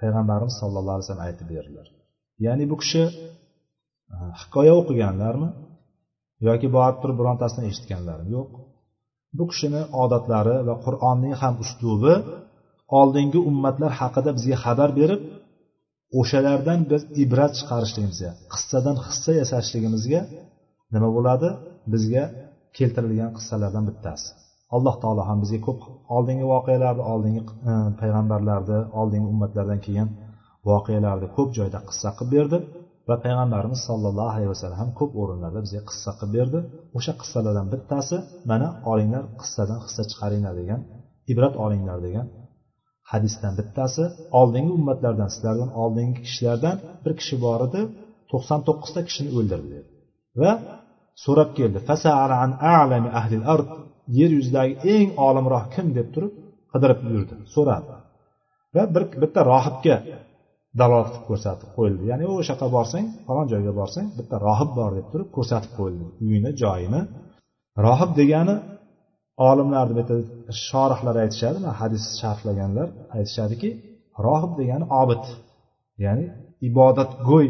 [0.00, 1.86] payg'ambarimiz sallallohu alayhi vasallam aytib berdilar.
[2.46, 3.02] Ya'ni bu kishi
[4.40, 5.48] hikoya o'qiganlarmi
[6.48, 8.28] yoki borib turib birontasini eshitganlarmi?
[8.36, 8.50] Yo'q.
[9.36, 12.14] Bu kishini odatlari va qur'onning ham uslubi
[13.00, 15.20] oldingi ummatlar haqida bizga xabar berib
[16.20, 20.20] o'shalardan biz ibrat chiqarishligimizga qissadan hissa yasashligimizga
[20.94, 21.48] nima bo'ladi?
[21.92, 22.24] Bizga
[22.76, 24.26] keltirilgan qissalardan bittasi.
[24.76, 25.80] Alloh taolo ham bizga ko'p
[26.16, 30.10] oldingi voqealarni oldingi e, payg'ambarlarni oldingi ummatlardan kelgan
[30.70, 32.58] voqealarni ko'p joyda qissa qilib berdi.
[33.08, 36.58] Va payg'ambarimiz sollallohu alayhi vasallam ham ko'p o'rinlarda bizga qissa qilib berdi.
[36.98, 38.16] O'sha qissalardan bittasi
[38.50, 40.80] mana olinglar qissadan hissa chiqaringlar degan
[41.32, 42.26] ibrat olinglar degan
[43.12, 44.02] hadisdan bittasi
[44.40, 47.80] oldingi ummatlardan sizlardan oldingi kishilardan bir kishi bor edi
[48.30, 49.88] to'qson to'qqizta kishini o'ldirdi dedi.
[50.40, 50.52] Va
[51.24, 51.78] so'rab keldi
[54.18, 56.32] yer yuzidagi eng olimroq kim deb turib
[56.72, 57.92] qidirib yurdi so'radi.
[58.74, 59.96] Va bir bitta rohibga
[60.80, 62.02] dalolat qilib ko'rsatib qo'yildi.
[62.10, 66.06] Ya'ni o'sha yoqqa borsang falon joyga borsang bitta rohib bor deb turib ko'rsatib qo'yildi.
[66.24, 67.00] Uyini joyini.
[67.86, 68.56] Rohib degani
[69.48, 70.16] olimlarni bu yerda
[70.68, 73.70] shorihlar aytishadi hadis sharhlaganlar aytishadiki
[74.26, 75.24] rohib degani obid
[76.04, 76.24] ya'ni
[76.68, 77.48] ibodatgo'y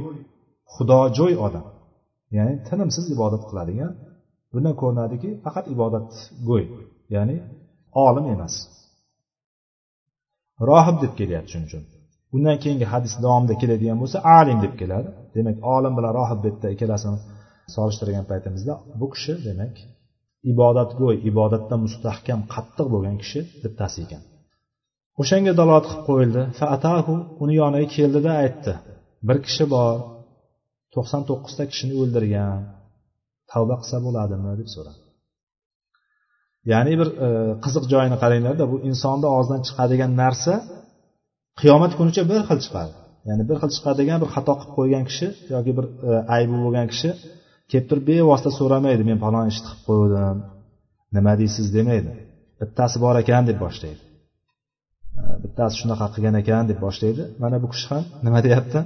[0.75, 1.67] xudojo'y odam.
[2.37, 3.93] Ya'ni tinimsiz ibodat qiladigan
[4.53, 6.65] bundan ko'rinadiki faqat ibodatgo'y
[7.15, 7.37] ya'ni
[8.07, 8.55] olim emas.
[10.71, 11.85] Rohib deb kelyapti shuning uchun.
[12.37, 15.09] Undan keyingi hadis davomida keladigan bo'lsa alim deb keladi.
[15.37, 17.19] Demak olim bilan rohib bitta ikkalasini
[17.75, 19.75] solishtirgan paytimizda bu kishi demak
[20.53, 24.23] ibodatgo'y ibodatda mustahkam qattiq bo'lgan kishi bittasi ekan
[25.21, 26.43] o'shanga dalolat qilib qo'yildi.
[26.61, 28.73] Faatahu uni yoniga keldida aytdi
[29.29, 29.95] bir kishi bor
[30.95, 32.59] to'qson to'qqizta kishini o'ldirgan
[33.51, 34.53] tavba qilsa bo'ladimi?
[34.61, 35.01] deb so'radi.
[36.73, 37.29] Ya'ni bir e,
[37.65, 40.55] qiziq joyini qaranglarda bu insonni og'zidan chiqadigan narsa
[41.61, 42.93] qiyomat kunicha bir xil chiqadi.
[43.29, 47.11] Ya'ni bir xil chiqadigan bir xato qilib qo'ygan kishi yoki bir e, aybi bo'lgan kishi
[47.71, 50.39] kelib turib bevosita so'ramaydi men falon ishni qilib qo'ydim
[51.17, 51.67] nima deysiz?
[51.77, 52.11] demaydi.
[52.61, 54.03] Bittasi bor ekan deb boshlaydi.
[55.21, 57.23] E, bittasi shunaqa qilgan ekan deb boshlaydi.
[57.43, 58.81] Mana bu kishi ham nima deyapti?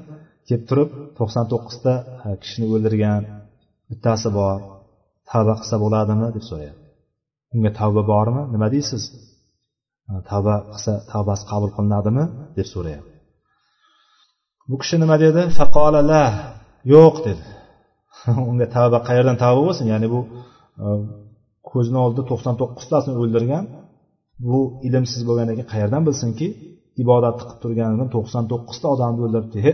[0.48, 1.92] Kelib turib to'qson to'qqizta
[2.26, 3.22] e, kishini o'ldirgan
[3.90, 4.58] bittasi bor
[5.30, 6.28] tavba qilsa bo'ladimi?
[6.36, 6.84] deb so'rayapti.
[7.54, 8.42] Unga tavba bormi?
[8.54, 9.02] Nima deysiz?
[10.30, 12.24] Tavba qilsa tavbasi qabul qilinadimi?
[12.58, 13.14] deb so'rayapti.
[14.70, 15.42] Bu kishi nima dedi?
[15.58, 16.24] Faqola la
[16.94, 17.44] yo'q dedi.
[18.50, 19.86] Unga tavba qayerdan tavba bo'lsin?
[19.92, 20.20] Ya'ni bu
[20.84, 20.86] e,
[21.70, 23.64] ko'zini oldida to'qson to'qqiztasini o'ldirgan
[24.50, 26.46] bu ilmsiz bo'lgandan keyin qayerdan bilsinki
[27.02, 29.72] ibodatni qilib turganidan to'qson to'qqizta odamni o'ldiribdi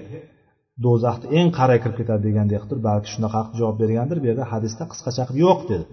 [0.84, 4.16] do'zaxni eng qari kirib ketadi degandek qilib balki shunaqa javob bergandir.
[4.22, 5.84] Bu yerda hadisda qisqacha qilib yo'q dedi.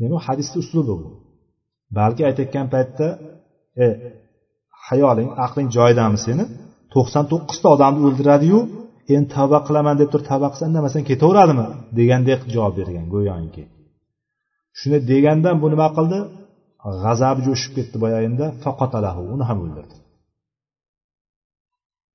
[0.00, 1.08] Demak hadisni uslubi bu.
[1.98, 3.06] Balki aytayotgan paytda
[3.84, 3.86] e
[4.88, 6.44] hayoling aqling joyidami seni?
[6.94, 8.58] To'qson to'qqizta odamni o'ldiradiyu
[9.14, 11.66] endi tavba qilaman deb turib tavba qilsa indamasdan ketaveradimi
[11.98, 13.64] degandek javob bergan go'yoki.
[14.78, 16.18] Shuni degandan bu nima qildi?
[17.04, 19.96] G'azabi jo'shib ketdi boyagida faqotalahu uni ham o'ldirdi.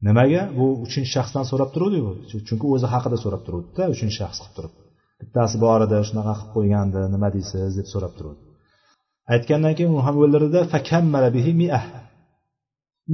[0.07, 0.41] Nimaga?
[0.57, 2.11] Bu uchinchi shaxsdan so'rab turuvdiku
[2.47, 4.73] chunki o'zi haqida so'rab turuvdida uchinchi shaxs qilib turib.
[5.21, 8.47] Bittasi bor edi shunaqa qilib qo'ygandi nima deysiz deb so'rab turuvdi.
[9.34, 10.61] Aytgandan keyin uni ham o'ldirdida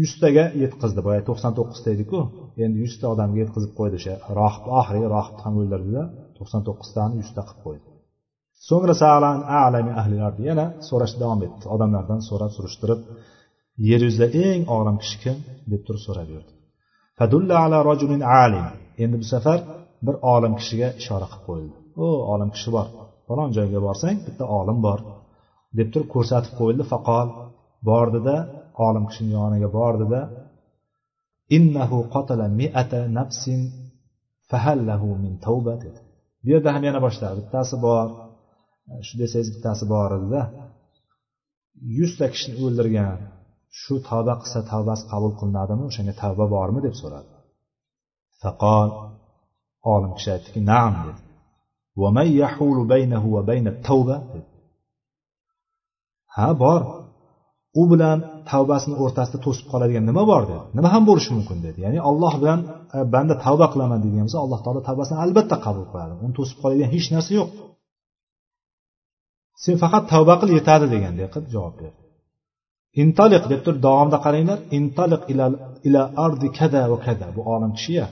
[0.01, 0.99] yuztaga yetkazdi.
[1.07, 2.20] Boya to'qson to'qqizta ediku.
[2.64, 6.03] Endi yuzta odamga yetkazib qo'ydi o'sha rohib oxirgi rohibni ham o'ldirdida
[6.38, 7.86] to'qson to'qqiztani yuzta qilib qo'ydi.
[8.68, 8.93] So'ngra
[10.49, 11.64] yana so'rash davom etdi.
[11.76, 12.99] Odamlardan so'rab surishtirib
[13.89, 15.38] yer yuzida eng olim kishi kim?
[15.72, 16.51] deb turib so'rab yurdi.
[19.03, 19.59] Endi bu safar
[20.05, 21.78] bir olim kishiga ishora qilib qo'yildi.
[22.05, 22.88] O olim kishi bor.
[23.28, 24.99] Falon joyga borsang bitta olim bor.
[25.78, 26.84] Deb turib ko'rsatib qo'yildi.
[26.94, 27.28] Faqol
[27.90, 28.36] bordida
[28.88, 30.22] olim kishini yoniga bordida
[31.58, 33.62] innahu qatala miata nafsin
[34.50, 36.00] fahallahu min tavba dedi.
[36.44, 38.08] Bu yerda ham yana boshladi bittasi bor.
[38.92, 40.42] E, shu desangiz bittasi bor edida
[42.00, 43.18] yuzta kishini o'ldirgan
[43.82, 47.32] shu tavba qilsa tavbasi qabul qilinadimi o'shanga tavba bormi deb so'radi.
[48.42, 48.90] Faqol
[49.94, 51.22] olim kishi aytdiki naam dedi.
[56.38, 56.82] Ha bor.
[57.82, 58.18] U bilan
[58.52, 60.64] tavbasini o'rtasida to'sib qoladigan nima bor dedi.
[60.78, 61.78] Nima ham bo'lishi mumkin dedi.
[61.86, 62.60] Ya'ni alloh bilan
[62.96, 66.14] e, banda tavba qilaman deydigan bo'lsa alloh taolo tavbasini albatta qabul qiladi.
[66.26, 67.50] Uni to'sib qoladigan hech narsa yo'q.
[69.64, 72.00] Sen faqat tavba qil yetadi degandek qilib javob berdi.
[73.02, 74.60] Intaliq deb turib davomida qaranglar.
[74.80, 75.46] Intaliq ila,
[75.88, 77.28] ila ardi kada va kada.
[77.36, 78.06] Bu olim kishiya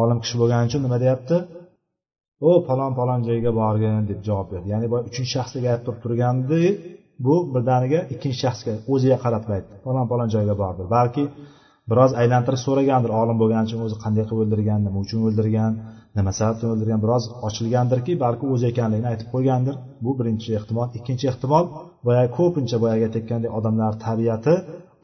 [0.00, 1.36] olim kishi bo'lgani uchun nima deyapti?
[2.48, 4.66] O palon palon joyga borgin deb javob berdi.
[4.74, 6.62] Ya'ni boya uchinchi shaxsga gapirib turib turgandi
[7.26, 9.72] bu birdaniga ikkinchi shaxsga o'ziga qarab aytdi.
[10.10, 10.82] Falon joyga bordi.
[10.96, 11.24] Balki
[11.90, 13.10] biroz aylantirib so'ragandir.
[13.20, 15.72] Olim bo'lgani uchun o'zi qanday qilib o'ldirgan nima uchun o'ldirgan
[16.18, 19.74] nima sababdan o'ldirgan biroz ochilgandirki balki o'zi ekanligini aytib qo'ygandir.
[20.04, 20.88] Bu birinchi ehtimol.
[20.98, 21.64] Ikkinchi ehtimol
[22.06, 24.54] boyagi ko'pincha boyagi aytayotgandek odamlar tabiati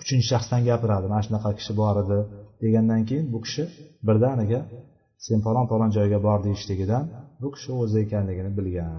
[0.03, 1.07] uchinchi shaxsdan gapiradi.
[1.13, 2.19] Mana shunaqa kishi bor edi
[2.63, 3.65] degandan keyin bu kishi
[4.09, 4.61] birdaniga
[5.27, 7.05] sen falon falon joyga bor deyishligidan
[7.43, 8.91] bu kishi o'zi ekanligini bilgan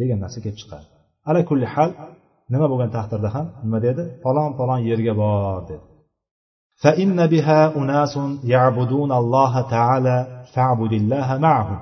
[0.00, 0.86] degan narsa kelib chiqadi.
[1.28, 1.90] Ala kulli hal
[2.53, 5.85] nima bo'lgan taqdirda ham nima dedi falon falon yerga bor dedi
[6.83, 8.13] فإن بها أناس
[8.53, 10.17] يعبدون الله تعالى
[10.53, 11.79] فاعبد الله معهم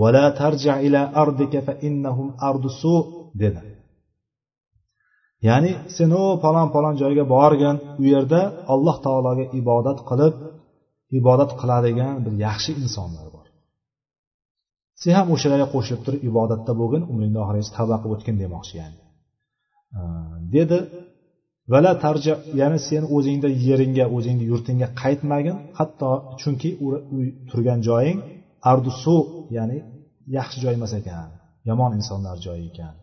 [0.00, 3.06] ولا ترجع إلى أرضك فإنهم أرض سوء
[3.42, 3.62] dedi
[5.48, 8.40] ya'ni sen u falon falon joyga borgin u yerda
[8.74, 10.34] alloh taologa ibodat qilib
[11.18, 13.46] ibodat qiladigan bir yaxshi insonlar bor
[15.02, 18.98] sen ham o'shalarga qo'shilib turib ibodatda bo'lgin umringni oxirigacha tavba qilib o'tgin demoqchi ya'ni
[20.55, 20.79] Dedi
[21.71, 25.57] vala tarja ya'ni sen o'zingda yeringga o'zingni yurtingga qaytmagin.
[25.77, 26.09] Hatto
[26.41, 26.87] chunki u
[27.49, 28.19] turgan joying
[28.71, 29.17] ardusu
[29.55, 29.77] ya'ni
[30.37, 31.29] yaxshi joy emas ekan
[31.69, 32.95] yomon insonlar joyi ekan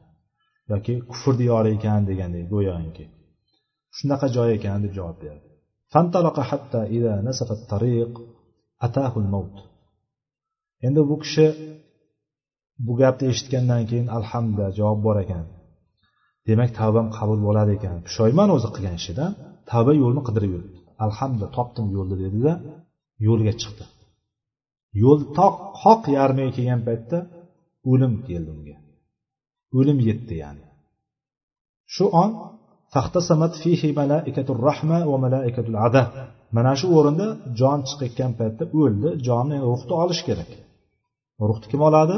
[0.71, 3.05] yoki kufr diyori ekan degandek go'yoki.
[3.97, 5.49] Shunaqa joy ekan deb javob berdi.
[10.87, 11.47] Endi bu kishi
[12.87, 15.45] bu gapni eshitgandan keyin alhamdulillah javob bor ekan.
[16.49, 17.97] Demak tavbam qabul bo'ladi ekan.
[18.07, 19.33] Pushaymon o'zi qilgan ishidan
[19.71, 20.79] tavba yo'lini qidirib yuribdi.
[21.07, 22.53] Alhamdulillah topdim yo'lni dedida
[23.27, 23.85] yo'lga chiqdi.
[25.03, 27.19] Yo'l toq qoq yarmiga kelgan paytda
[27.91, 28.77] o'lim keldi unga.
[29.79, 30.65] O'lim yetdi ya'ni.
[31.95, 32.31] Shu on
[33.63, 33.89] fihi
[35.11, 35.79] va malaikatul
[36.57, 37.27] mana shu o'rinda
[37.61, 40.51] jon chiqayotgan paytda o'ldi jonni ruhni olish kerak.
[41.49, 42.17] Ruhni kim oladi?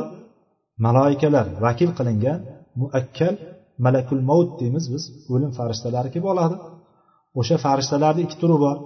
[0.87, 2.39] Maloikalar vakil qilingan
[2.81, 3.35] muakkal
[3.85, 6.57] malakul maut deymiz biz o'lim farishtalari kelib oladi.
[7.41, 8.77] O'sha farishtalarni ikki turi bor.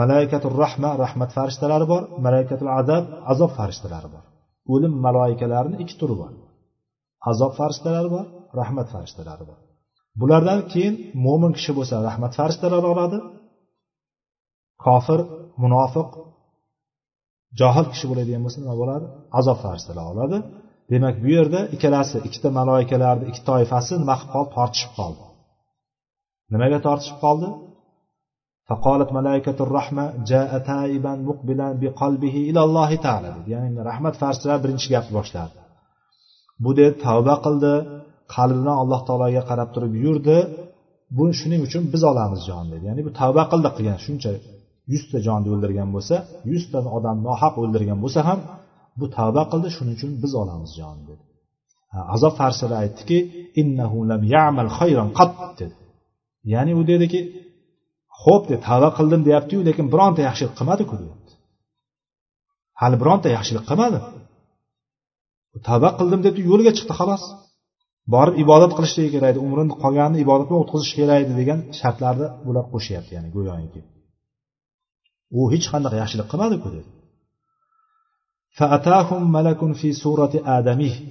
[0.00, 2.02] Malaikatul rahma rahmat farishtalari bor.
[2.26, 4.24] Malaikatul azab azob farishtalari bor.
[4.72, 6.32] O'lim maloikalarini ikki turi bor.
[7.30, 8.24] Azob farishtalari bor
[8.60, 9.58] rahmat farishtalari bor.
[10.20, 10.94] Bulardan keyin
[11.24, 13.18] mo'min kishi bo'lsa rahmat farishtalari oladi.
[14.84, 15.20] Kofir
[15.62, 16.08] munofiq
[17.60, 19.06] johil kishi bo'ladigan bo'lsa nima bo'ladi?
[19.38, 20.38] Azob farishtalari oladi.
[20.91, 25.23] demak bu yerda ikkalasi ikkita maloikalarni ikki toifasi nima qilib qoldi tortishib qoldi
[26.53, 27.49] nimaga tortishib qoldi
[28.69, 35.13] فقالت ملائكة الرحمة جاء تائبا مقبلا بقلبه إلى الله تعالى ya'ni rahmat farishtalari birinchi gapni
[35.19, 35.53] boshladi
[36.63, 37.73] bu dedi tavba qildi
[38.35, 40.37] qalbi bilan alloh taologa qarab turib yurdi
[41.17, 44.31] bu shuning uchun biz olamiz jon dedi ya'ni bu tavba qildi qilgan shuncha
[44.93, 46.15] yuzta jonni o'ldirgan bo'lsa
[46.51, 48.39] yuzta odam nohaq o'ldirgan bo'lsa ham
[49.00, 51.22] bu tavba qildi shuning uchun biz olamiz jon dedi.
[52.14, 53.18] Azob farishtalar aytdiki
[53.60, 55.74] innahu lam ya'mal khayran qat dedi.
[56.52, 57.20] Ya'ni u dediki
[58.22, 61.32] ho'p dedi tavba qildim deyaptiyu lekin bironta yaxshilik qilmadiku deyapti.
[62.80, 63.98] Hali bironta yaxshilik qilmadi.
[65.68, 67.24] Tavba qildim deb yo'lga chiqdi xolos.
[68.14, 72.64] Borib ibodat qilishligi kerak edi umrini qolganini ibodat bilan o'tkazish kerak edi degan shartlarni bular
[72.72, 73.80] qo'shyapti ya'ni go'yoki.
[75.38, 76.90] U hech qanaqa yaxshilik qilmadiku dedi.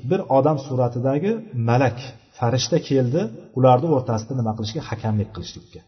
[0.10, 1.32] Bir odam suratidagi
[1.70, 1.98] malak
[2.38, 3.22] farishta keldi
[3.58, 4.82] ularni o'rtasida nima qilishga?
[4.89, 5.82] Hakamlik qilishlikka.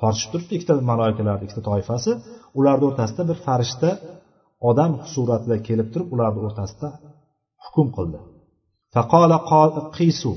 [0.00, 2.10] Tortishib turibdi ikkita maloikalarni ikkita toifasi.
[2.58, 3.90] Ularni o'rtasida bir farishta
[4.70, 6.88] odam suratida kelib turib ularni o'rtasida
[7.64, 8.18] hukm qildi.
[8.94, 9.38] Faqola
[9.98, 10.32] qisu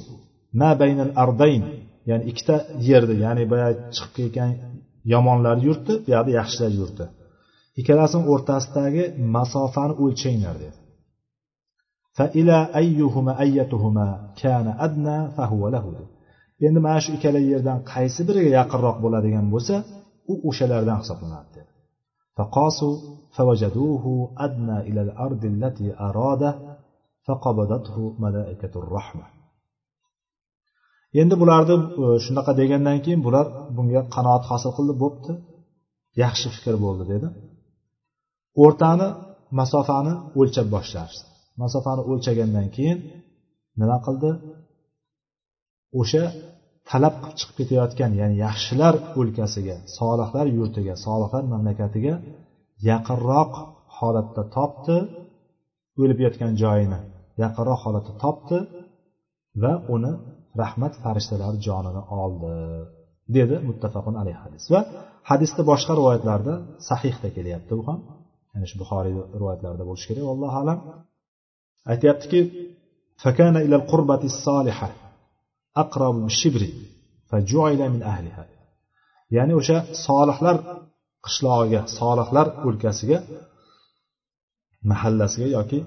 [0.60, 1.64] ma baynal ardayn?
[2.10, 2.56] Ya'ni ikkita
[2.90, 4.52] yerni ya'ni boyagi chiqib ketgan
[5.14, 7.06] yomonlar yurti bu yoqda yaxshilar yurti
[7.81, 9.03] ikkalasini o'rtasidagi
[9.35, 10.79] masofani o'lchanglar dedi
[12.19, 14.09] فإلى أيهما أيتهما
[14.43, 15.87] كان أدنى فهو له
[16.67, 19.75] endi mana shu ikkala yerdan qaysi biriga yaqinroq bo'ladigan bo'lsa
[20.33, 21.73] u o'shalardan hisoblanadi dedi
[22.37, 22.95] فقاسوا
[23.37, 24.05] فوجدوه
[24.47, 26.53] أدنى إلى الأرض التي أراده
[27.27, 29.27] فقبضته ملائكة الرحمة
[31.23, 33.47] endi bularni e, shunaqa degandan keyin bular
[33.77, 35.33] bunga qanoat hosil qildi bo'pti
[36.23, 37.27] yaxshi fikr bo'ldi dedi
[38.64, 39.08] O'rtani
[39.60, 41.24] masofani o'lchab boshlashdi.
[41.62, 42.98] Masofani o'lchagandan keyin
[43.82, 44.32] nima qildi?
[46.02, 46.24] O'sha
[46.90, 52.14] talab qilib chiqib ketayotgan ya'ni yaxshilar o'lkasiga solihlar yurtiga solihlar mamlakatiga
[52.90, 53.54] yaqinroq
[53.98, 54.98] holatda topdi
[56.02, 57.00] o'lib yotgan joyini
[57.44, 58.58] yaqinroq holatda topdi
[59.64, 60.12] va uni
[60.62, 62.54] rahmat farishtalari jonini oldi
[63.38, 64.64] dedi muttafaqun alayhi hadis.
[64.74, 64.82] Va
[65.30, 66.54] hadisda boshqa rivoyatlarda
[66.90, 68.00] sahihda kelyapti bu ham.
[68.54, 70.26] Ya'ni shu buxoriy rivoyatlarida bo'lishi kerak.
[70.34, 70.80] Allohu alam.
[71.92, 72.40] Aytyaptiki
[73.24, 74.88] fakana ilal qurbati soliha
[75.84, 76.70] aqrab shibri
[77.30, 78.44] fajuila min ahliha.
[79.36, 80.58] Ya'ni o'sha solihlar
[81.26, 83.18] qishlog'iga solihlar o'lkasiga
[84.92, 85.80] mahallasiga yoki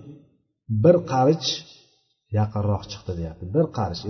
[0.84, 1.48] bir qarich
[2.38, 3.44] yaqinroq chiqdi deyapti.
[3.56, 4.00] Bir qarich.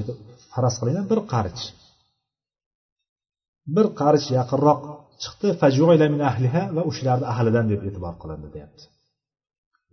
[0.52, 1.62] Faraz qilinglar bir qarich.
[3.74, 4.80] Bir qarich yaqinroq
[5.22, 5.48] chiqdi
[6.14, 8.84] min ahliha va o'shalarni ahlidan deb e'tibor qilindi deyapti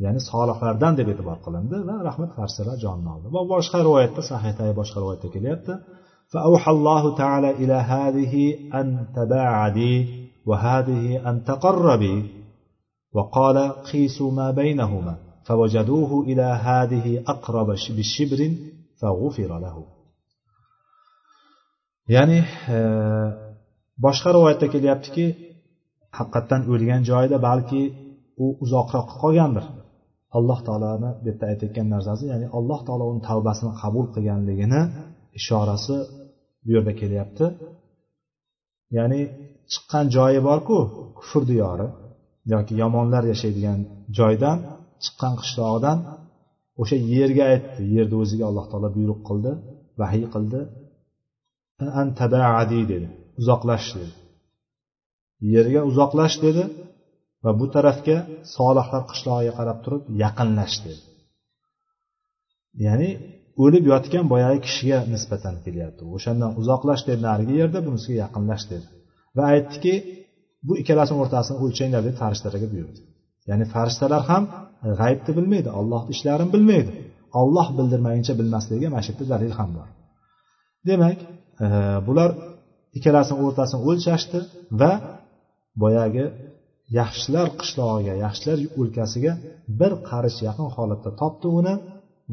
[0.04, 4.98] ya'ni solihlardan deb e'tibor qilindi va rahmat farishtalar jonini oldi va boshqa rivoyatda sahihdagi boshqa
[5.04, 5.74] rivoyatda kelyapti
[6.32, 8.34] فأوحى الله تعالى إلى هذه
[8.80, 9.96] أن تباعدي
[10.50, 12.18] وهذه أن تقربي
[13.16, 13.58] وقال
[13.90, 15.16] قيسوا ما بينهما
[15.48, 18.40] فوجدوه إلى هذه أقرب بالشبر
[19.00, 19.78] فغفر له
[22.12, 22.44] ya'ni
[24.06, 25.26] boshqa rivoyatda kelyaptiki
[26.18, 27.82] haqiqatdan o'lgan joyida balki
[28.44, 29.66] u uzoqroq qolgandir.
[30.38, 34.82] Alloh taoloni bu yerda aytayotgan narsasi ya'ni alloh taolo uni tavbasini qabul qilganligini
[35.40, 35.96] ishorasi
[36.64, 37.46] bu yerda kelyapti.
[38.98, 39.22] Ya'ni
[39.72, 40.78] chiqqan joyi borku
[41.18, 41.88] kufr diyori
[42.54, 43.80] yoki yomonlar yashaydigan
[44.18, 44.58] joydan
[45.04, 45.98] chiqqan qishlog'idan
[46.82, 47.82] o'sha yerga aytdi.
[47.98, 49.52] Yerni o'ziga alloh taolo buyruq qildi
[50.02, 50.60] vahiy qildi.
[52.02, 53.08] Antabaadi dedi.
[53.42, 54.14] Uzoqlash dedi
[55.54, 56.64] yerga uzoqlash dedi
[57.44, 58.18] va bu tarafga
[58.56, 61.02] solihlar qishlog'iga qarab turib yaqinlash dedi
[62.86, 63.10] ya'ni
[63.64, 66.02] o'lib yotgan boyagi kishiga nisbatan kelyapti.
[66.16, 68.88] O'shandan uzoqlash dedi narigi yerda bunisiga yaqinlash dedi.
[69.38, 69.94] Va aytdiki
[70.68, 73.00] bu ikkalasini o'rtasini o'lchanglar deb farishtalarga buyurdi.
[73.50, 74.44] Ya'ni farishtalar ham
[75.00, 76.92] g'aybni bilmaydi ollohni ishlarini bilmaydi.
[77.42, 79.88] Olloh bildirmaguncha bilmasligiga mana shu yerda dalil ham bor.
[80.90, 81.20] Demak
[81.66, 81.68] e,
[82.08, 82.30] bular
[82.98, 84.40] ikkalasini o'rtasini o'lchashdi
[84.82, 84.92] va
[85.82, 86.26] boyagi
[87.00, 89.34] yaxshilar qishlog'iga yaxshilar o'lkasiga
[89.80, 91.74] bir qarich yaqin holatda topdi uni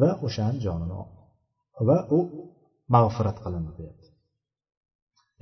[0.01, 0.97] va o'shani jonini
[1.89, 2.19] va u
[2.95, 4.09] mag'firat qilindi deyapti.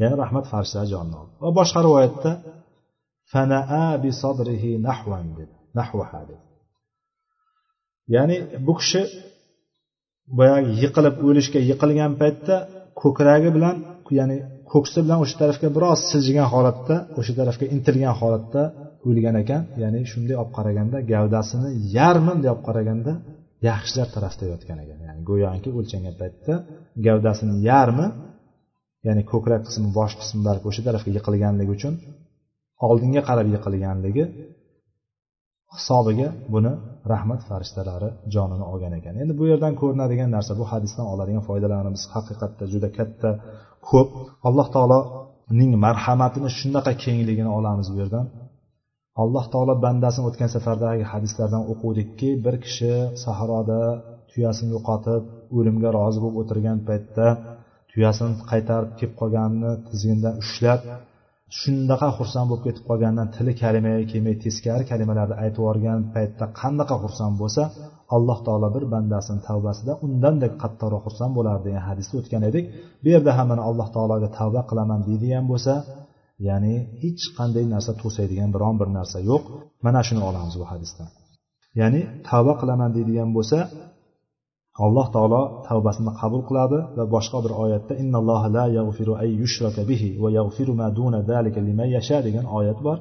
[0.00, 1.34] Ya'ni rahmat farishtalari jonini oldi.
[1.44, 2.30] Va boshqa rivoyatda
[3.32, 6.44] fanaa bi sadrihi nahvan dedi nahvaha dedi.
[8.14, 8.36] Ya'ni
[8.66, 9.02] bu kishi
[10.38, 12.56] boyagi yiqilib o'lishga yiqilgan paytda
[13.00, 13.76] ko'kragi bilan
[14.18, 14.36] ya'ni
[14.72, 18.62] ko'ksi bilan o'sha tarafga biroz siljigan holatda o'sha tarafga intilgan holatda
[19.08, 19.62] o'lgan ekan.
[19.82, 23.12] Ya'ni shunday olib qaraganda gavdasini yarmi bunday olib qaraganda
[23.68, 24.98] yaxshilar tarafda yotgan ekan.
[25.06, 26.54] Ya'ni go'yoki o'lchangan paytda
[27.06, 28.06] gavdasini yarmi
[29.06, 31.94] ya'ni ko'krak qismi bosh qismi balki o'sha tarafga yiqilganligi uchun
[32.88, 34.24] oldinga qarab yiqilganligi
[35.74, 36.72] hisobiga buni
[37.12, 39.14] rahmat farishtalari jonini olgan ekan.
[39.22, 43.30] Endi bu yerdan ko'rinadigan narsa bu hadisdan oladigan foydalarimiz haqiqatda juda katta
[43.90, 44.08] ko'p.
[44.48, 48.26] Alloh taoloning marhamatini shunaqa kengligini olamiz bu yerdan.
[49.22, 52.92] Alloh taolo bandasini o'tgan safardagi hadislardan o'quvdikki bir kishi
[53.24, 53.80] sahroda
[54.30, 55.22] tuyasini yo'qotib
[55.58, 57.26] o'limga rozi bo'lib o'tirgan paytda
[57.90, 60.80] tuyasini qaytarib kelib qolganini tizgindan ushlab
[61.60, 67.34] shundaqa xursand bo'lib ketib qolgandan tili kalimaga kelmay teskari kalimalarni aytib yuborgan paytda qanaqa xursand
[67.42, 67.62] bo'lsa
[68.16, 72.64] alloh taolo bir bandasini tavbasida undanda qattiqroq xursand bo'lardi degan hadisda o'tgan edik.
[73.02, 75.74] Bu yerda ham mana alloh taologa tavba qilaman deydigan bo'lsa
[76.48, 79.42] ya'ni hech qanday narsa to'saydigan biron bir narsa yo'q.
[79.86, 81.08] Mana shuni olamiz bu hadisdan
[81.80, 83.58] ya'ni tavba qilaman deydigan bo'lsa
[84.84, 87.94] alloh taolo tavbasini qabul qiladi va boshqa bir oyatda
[88.56, 92.98] la yaghfiru ay yushraka bihi va yaghfiru ma duna zalika liman yasha degan oyat bor.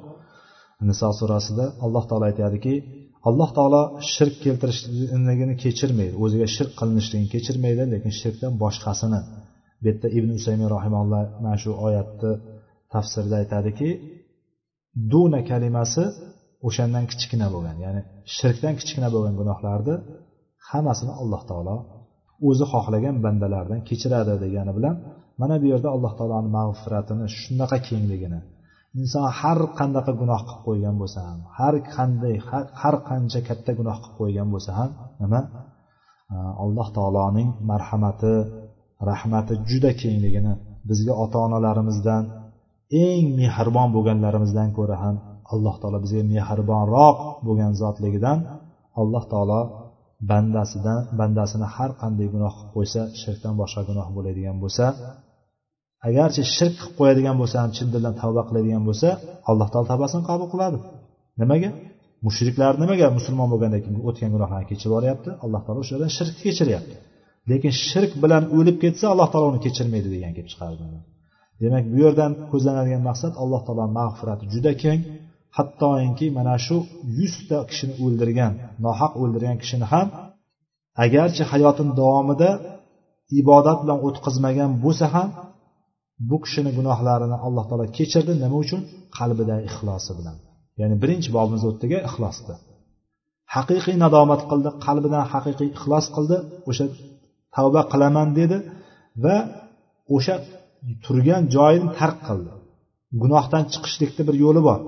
[0.89, 2.73] Niso surasida alloh taolo aytadiki
[3.29, 3.81] alloh taolo
[4.13, 9.19] shirk keltirishligini kechirmaydi o'ziga shirk qilinishligini kechirmaydi lekin shirkdan boshqasini.
[9.79, 12.31] Bu yerda ibn usaymin rahimalloh mana shu oyatni
[12.93, 13.89] tafsirida aytadiki
[15.11, 16.03] duna kalimasi
[16.67, 18.01] o'shandan kichkina bo'lgan ya'ni
[18.37, 19.95] shirkdan kichkina bo'lgan gunohlarni
[20.69, 21.75] hammasini alloh taolo
[22.49, 24.95] o'zi xohlagan bandalaridan kechiradi degani bilan
[25.41, 28.39] mana bu yerda alloh taoloni mag'firatini shunaqa kengligini
[28.99, 32.35] inson har qanaqa gunoh qilib qo'ygan bo'lsa ham har qanday
[32.81, 34.89] har qancha katta gunoh qilib qo'ygan bo'lsa ham
[35.21, 35.41] nima?
[36.63, 38.35] Alloh taoloning marhamati
[39.09, 40.53] rahmati juda kengligini
[40.89, 42.23] bizga ota onalarimizdan
[43.05, 45.15] eng mehribon bo'lganlarimizdan ko'ra ham
[45.53, 48.37] alloh taolo bizga mehribonroq bo'lgan zotligidan
[49.01, 49.59] alloh taolo
[50.29, 54.85] bandasidan bandasini har qanday gunoh qilib qo'ysa shirkdan boshqa gunoh bo'ladigan bo'lsa
[56.09, 59.09] agarchi shirk qilib qo'yadigan bo'lsa ham chin dildan tavba qiladigan bo'lsa
[59.49, 60.77] alloh taolo tavbasini qabul qiladi.
[61.41, 61.69] Nimaga?
[62.25, 66.95] Mushriklar nimaga musulmon bo'lgandan keyin o'tgan gunohlarni kechirib yuboryapti alloh taolo o'shalardan shirkni kechiryapti.
[67.51, 70.83] Lekin shirk bilan o'lib ketsa alloh taolo uni kechirmaydi degan kelib chiqardi.
[71.61, 74.99] Demak bu yerdan ko'zlanadigan maqsad alloh taolo mag'firati juda keng.
[75.57, 76.77] Hattoki mana shu
[77.17, 78.53] yuzta kishini o'ldirgan
[78.85, 80.07] nohaq o'ldirgan kishini ham
[81.05, 82.49] agarchi hayotini davomida
[83.41, 85.29] ibodat bilan o'tkazmagan bo'lsa ham
[86.29, 88.31] bu kishini gunohlarini alloh taolo kechirdi.
[88.43, 88.81] Nima uchun?
[89.17, 90.35] Qalbidagi ixlosi bilan.
[90.79, 92.55] Ya'ni birinchi bobimiz o'tdagi ixlosda
[93.55, 96.37] haqiqiy nadomat qildi qalbidan haqiqiy ixlos qildi.
[96.69, 96.85] O'sha
[97.55, 98.57] tavba qilaman dedi
[99.23, 99.37] va
[100.15, 100.35] o'sha
[101.05, 102.51] turgan joyini tark qildi.
[103.21, 104.79] Gunohdan chiqishlikni bir yo'li bor.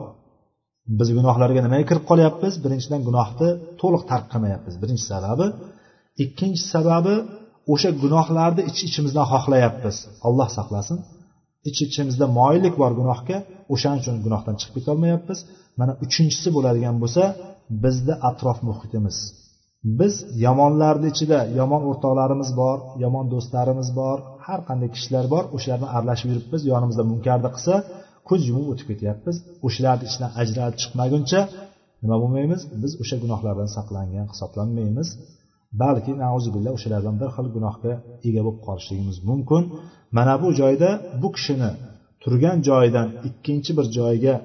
[0.99, 2.53] Biz gunohlarga nimaga kirib qolyapmiz?
[2.63, 3.49] Birinchidan gunohni
[3.81, 4.73] to'liq tark qilmayapmiz.
[4.81, 5.45] Birinchi sababi.
[6.23, 7.15] Ikkinchi sababi
[7.73, 9.95] o'sha gunohlarni ich ichimizdan xohlayapmiz.
[10.27, 10.97] Alloh saqlasin.
[11.69, 13.37] Ich ichimizda moyillik bor gunohga
[13.73, 15.39] o'shaning uchun gunohdan chiqib ketolmayapmiz.
[15.79, 17.23] Mana uchinchisi bo'ladigan bo'lsa
[17.83, 19.17] bizni atrof muhitimiz.
[19.99, 20.13] Biz
[20.45, 24.17] yomonlarni ichida yomon o'rtoqlarimiz bor yomon do'stlarimiz bor
[24.47, 27.75] har qanday kishilar bor o'shalar bilan aralashib yuribmiz yonimizda munkarni qilsa
[28.29, 29.35] ko'z yumib o'tib ketyapmiz.
[29.67, 31.41] O'shalarni ichidan ajralib chiqmaguncha
[32.03, 32.61] nima bo'lmaymiz?
[32.83, 35.07] Biz o'sha gunohlardan saqlangan hisoblanmaymiz.
[35.81, 37.93] Balki nauzubillah o'shalardan bir xil gunohga
[38.27, 39.63] ega bo'lib qolishligimiz mumkin.
[40.17, 40.89] Mana bu joyda
[41.21, 41.71] bu kishini
[42.23, 44.35] turgan joyidan ikkinchi bir joyga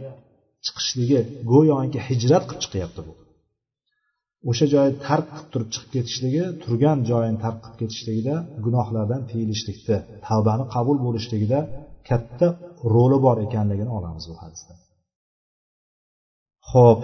[0.65, 1.21] chiqishligi
[1.53, 3.13] go'yoki hijrat qilib chiqyapti bu.
[4.51, 10.65] O'sha joyni tark qilib turib chiqib ketishligi turgan joyini tark qilib ketishligida gunohlardan tiyilishlikda tavbani
[10.75, 11.59] qabul bo'lishligida
[12.09, 12.47] katta
[12.95, 14.79] roli bor ekanligini olamiz bu hadisdan
[16.71, 17.01] ho'p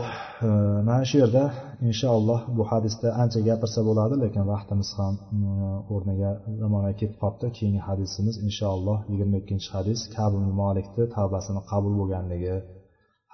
[0.47, 0.49] e,
[0.89, 1.45] mana shu yerda
[1.89, 5.51] inshaalloh bu hadisda ancha gapirsa bo'ladi lekin vaqtimiz ham e,
[5.95, 7.47] o'rniga zamonaga ketib qolibdi.
[7.59, 12.57] Keyingi hadisimiz inshaalloh yigirma ikkinchi hadis kabi molikni tavbasini qabul bo'lganligi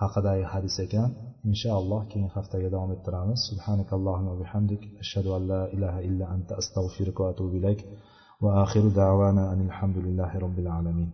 [0.03, 1.09] haqidagi hadis ekan.
[1.51, 3.39] Inshaalloh keyingi haftaga davom ettiramiz.
[3.51, 4.83] Subhanakallohumma bihamdik.
[5.03, 7.81] Ashhadu an la ilaha illa anta astag'firuka va atubu ilayk.
[8.45, 11.11] Va axiru da'vana anil hamdulillahi robbil alamin.